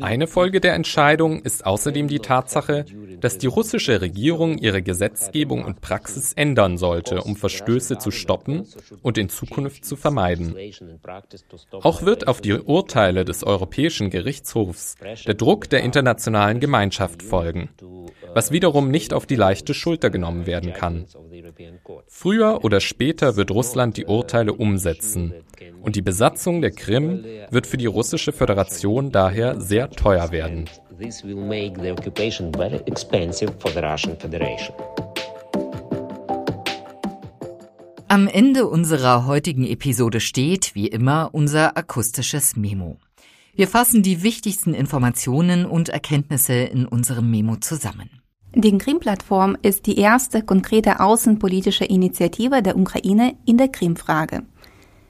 Eine 0.00 0.26
Folge 0.26 0.60
der 0.60 0.74
Entscheidung 0.74 1.42
ist 1.42 1.66
außerdem 1.66 2.08
die 2.08 2.20
Tatsache, 2.20 2.86
dass 3.20 3.36
die 3.36 3.46
russische 3.46 4.00
Regierung 4.00 4.56
ihre 4.56 4.82
Gesetzgebung 4.82 5.64
und 5.64 5.82
Praxis 5.82 6.32
ändern 6.32 6.78
sollte, 6.78 7.22
um 7.22 7.36
Verstöße 7.36 7.98
zu 7.98 8.10
stoppen 8.10 8.66
und 9.02 9.18
in 9.18 9.28
Zukunft 9.28 9.84
zu 9.84 9.96
vermeiden. 9.96 10.56
Auch 11.82 12.02
wird 12.02 12.28
auf 12.28 12.40
die 12.40 12.54
Urteile 12.54 13.26
des 13.26 13.44
Europäischen 13.44 14.08
Gerichtshofs 14.08 14.96
der 15.26 15.34
Druck 15.34 15.68
der 15.68 15.82
internationalen 15.82 16.58
Gemeinschaft 16.58 17.22
folgen, 17.22 17.68
was 18.32 18.52
wiederum 18.52 18.90
nicht 18.90 19.12
auf 19.12 19.26
die 19.26 19.36
leichte 19.36 19.74
Schulter 19.74 20.08
genommen 20.08 20.46
werden 20.46 20.72
kann. 20.72 21.04
Früher 22.06 22.64
oder 22.64 22.80
später 22.80 23.36
wird 23.36 23.50
Russland 23.50 23.98
die 23.98 24.06
Urteile 24.06 24.54
umsetzen 24.54 25.34
und 25.86 25.94
die 25.94 26.02
Besatzung 26.02 26.60
der 26.60 26.72
Krim 26.72 27.24
wird 27.48 27.66
für 27.66 27.76
die 27.76 27.86
russische 27.86 28.32
Föderation 28.32 29.12
daher 29.12 29.60
sehr 29.60 29.88
teuer 29.88 30.32
werden. 30.32 30.68
Am 38.08 38.28
Ende 38.28 38.66
unserer 38.66 39.26
heutigen 39.26 39.66
Episode 39.66 40.20
steht, 40.20 40.74
wie 40.74 40.88
immer, 40.88 41.30
unser 41.32 41.76
akustisches 41.76 42.56
Memo. 42.56 42.96
Wir 43.54 43.68
fassen 43.68 44.02
die 44.02 44.24
wichtigsten 44.24 44.74
Informationen 44.74 45.66
und 45.66 45.88
Erkenntnisse 45.88 46.54
in 46.54 46.86
unserem 46.86 47.30
Memo 47.30 47.56
zusammen. 47.56 48.10
Die 48.54 48.76
Krim-Plattform 48.76 49.56
ist 49.60 49.86
die 49.86 49.98
erste 49.98 50.42
konkrete 50.42 50.98
außenpolitische 51.00 51.84
Initiative 51.84 52.62
der 52.62 52.76
Ukraine 52.76 53.36
in 53.44 53.58
der 53.58 53.68
Krim-Frage. 53.68 54.44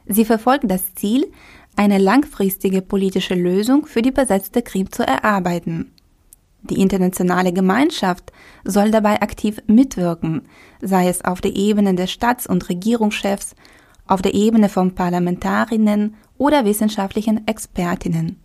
Sie 0.06 0.24
verfolgt 0.24 0.70
das 0.70 0.94
Ziel, 0.94 1.30
eine 1.76 1.98
langfristige 1.98 2.80
politische 2.82 3.34
Lösung 3.34 3.86
für 3.86 4.02
die 4.02 4.10
besetzte 4.10 4.62
Krim 4.62 4.90
zu 4.90 5.06
erarbeiten. 5.06 5.92
Die 6.62 6.80
internationale 6.80 7.52
Gemeinschaft 7.52 8.32
soll 8.64 8.90
dabei 8.90 9.20
aktiv 9.22 9.60
mitwirken, 9.66 10.42
sei 10.80 11.08
es 11.08 11.24
auf 11.24 11.40
der 11.40 11.54
Ebene 11.54 11.94
der 11.94 12.06
Staats- 12.06 12.46
und 12.46 12.68
Regierungschefs, 12.68 13.54
auf 14.06 14.22
der 14.22 14.34
Ebene 14.34 14.68
von 14.68 14.94
Parlamentarinnen 14.94 16.14
oder 16.38 16.64
wissenschaftlichen 16.64 17.46
Expertinnen. 17.46 18.40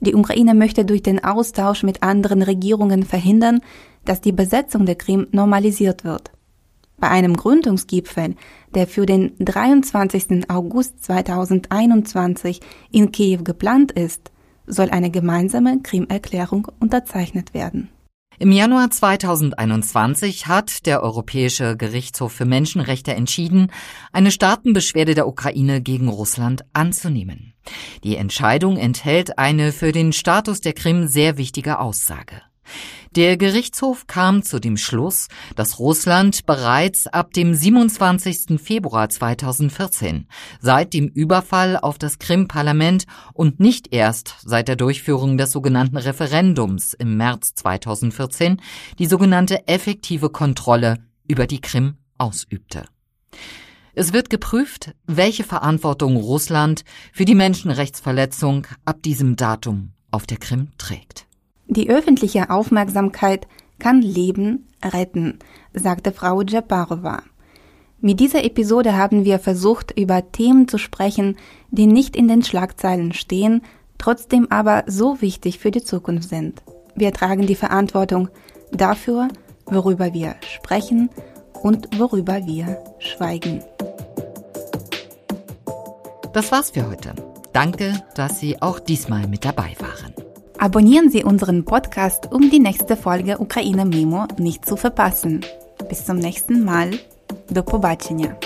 Die 0.00 0.14
Ukraine 0.14 0.54
möchte 0.54 0.84
durch 0.84 1.02
den 1.02 1.22
Austausch 1.22 1.84
mit 1.84 2.02
anderen 2.02 2.42
Regierungen 2.42 3.04
verhindern, 3.04 3.60
dass 4.04 4.20
die 4.20 4.32
Besetzung 4.32 4.84
der 4.84 4.96
Krim 4.96 5.28
normalisiert 5.30 6.04
wird. 6.04 6.32
Bei 7.02 7.10
einem 7.10 7.36
Gründungsgipfel, 7.36 8.36
der 8.76 8.86
für 8.86 9.06
den 9.06 9.32
23. 9.40 10.48
August 10.48 11.02
2021 11.04 12.60
in 12.92 13.10
Kiew 13.10 13.42
geplant 13.42 13.90
ist, 13.90 14.30
soll 14.68 14.88
eine 14.90 15.10
gemeinsame 15.10 15.80
Krim-Erklärung 15.82 16.68
unterzeichnet 16.78 17.54
werden. 17.54 17.88
Im 18.38 18.52
Januar 18.52 18.88
2021 18.88 20.46
hat 20.46 20.86
der 20.86 21.02
Europäische 21.02 21.76
Gerichtshof 21.76 22.34
für 22.34 22.44
Menschenrechte 22.44 23.12
entschieden, 23.14 23.72
eine 24.12 24.30
Staatenbeschwerde 24.30 25.16
der 25.16 25.26
Ukraine 25.26 25.82
gegen 25.82 26.06
Russland 26.06 26.64
anzunehmen. 26.72 27.52
Die 28.04 28.14
Entscheidung 28.14 28.76
enthält 28.76 29.40
eine 29.40 29.72
für 29.72 29.90
den 29.90 30.12
Status 30.12 30.60
der 30.60 30.72
Krim 30.72 31.08
sehr 31.08 31.36
wichtige 31.36 31.80
Aussage. 31.80 32.42
Der 33.14 33.36
Gerichtshof 33.36 34.06
kam 34.06 34.42
zu 34.42 34.58
dem 34.58 34.78
Schluss, 34.78 35.28
dass 35.54 35.78
Russland 35.78 36.46
bereits 36.46 37.06
ab 37.06 37.34
dem 37.34 37.52
27. 37.52 38.58
Februar 38.58 39.10
2014, 39.10 40.26
seit 40.62 40.94
dem 40.94 41.08
Überfall 41.08 41.76
auf 41.76 41.98
das 41.98 42.18
Krim-Parlament 42.18 43.04
und 43.34 43.60
nicht 43.60 43.92
erst 43.92 44.36
seit 44.42 44.66
der 44.68 44.76
Durchführung 44.76 45.36
des 45.36 45.52
sogenannten 45.52 45.98
Referendums 45.98 46.94
im 46.94 47.18
März 47.18 47.54
2014, 47.56 48.62
die 48.98 49.06
sogenannte 49.06 49.68
effektive 49.68 50.30
Kontrolle 50.30 50.96
über 51.28 51.46
die 51.46 51.60
Krim 51.60 51.96
ausübte. 52.16 52.86
Es 53.94 54.14
wird 54.14 54.30
geprüft, 54.30 54.94
welche 55.06 55.44
Verantwortung 55.44 56.16
Russland 56.16 56.82
für 57.12 57.26
die 57.26 57.34
Menschenrechtsverletzung 57.34 58.66
ab 58.86 59.02
diesem 59.02 59.36
Datum 59.36 59.92
auf 60.10 60.26
der 60.26 60.38
Krim 60.38 60.68
trägt. 60.78 61.26
Die 61.66 61.90
öffentliche 61.90 62.50
Aufmerksamkeit 62.50 63.46
kann 63.78 64.02
Leben 64.02 64.66
retten, 64.84 65.38
sagte 65.72 66.12
Frau 66.12 66.42
Djaparova. 66.42 67.22
Mit 68.00 68.18
dieser 68.18 68.44
Episode 68.44 68.96
haben 68.96 69.24
wir 69.24 69.38
versucht, 69.38 69.96
über 69.98 70.32
Themen 70.32 70.66
zu 70.66 70.76
sprechen, 70.76 71.36
die 71.70 71.86
nicht 71.86 72.16
in 72.16 72.26
den 72.26 72.42
Schlagzeilen 72.42 73.12
stehen, 73.12 73.62
trotzdem 73.96 74.48
aber 74.50 74.82
so 74.88 75.20
wichtig 75.20 75.60
für 75.60 75.70
die 75.70 75.84
Zukunft 75.84 76.28
sind. 76.28 76.62
Wir 76.96 77.12
tragen 77.12 77.46
die 77.46 77.54
Verantwortung 77.54 78.28
dafür, 78.72 79.28
worüber 79.66 80.12
wir 80.12 80.34
sprechen 80.40 81.10
und 81.62 81.98
worüber 81.98 82.44
wir 82.44 82.82
schweigen. 82.98 83.62
Das 86.32 86.50
war's 86.50 86.70
für 86.70 86.88
heute. 86.88 87.14
Danke, 87.52 88.02
dass 88.14 88.40
Sie 88.40 88.60
auch 88.60 88.80
diesmal 88.80 89.28
mit 89.28 89.44
dabei 89.44 89.76
waren. 89.78 90.31
Abonnieren 90.62 91.10
Sie 91.10 91.24
unseren 91.24 91.64
Podcast, 91.64 92.30
um 92.30 92.48
die 92.48 92.60
nächste 92.60 92.96
Folge 92.96 93.40
Ukraine 93.40 93.84
Memo 93.84 94.28
nicht 94.38 94.64
zu 94.64 94.76
verpassen. 94.76 95.44
Bis 95.88 96.06
zum 96.06 96.18
nächsten 96.18 96.64
Mal. 96.64 96.90
Do 97.50 97.64
pobaczenia. 97.64 98.36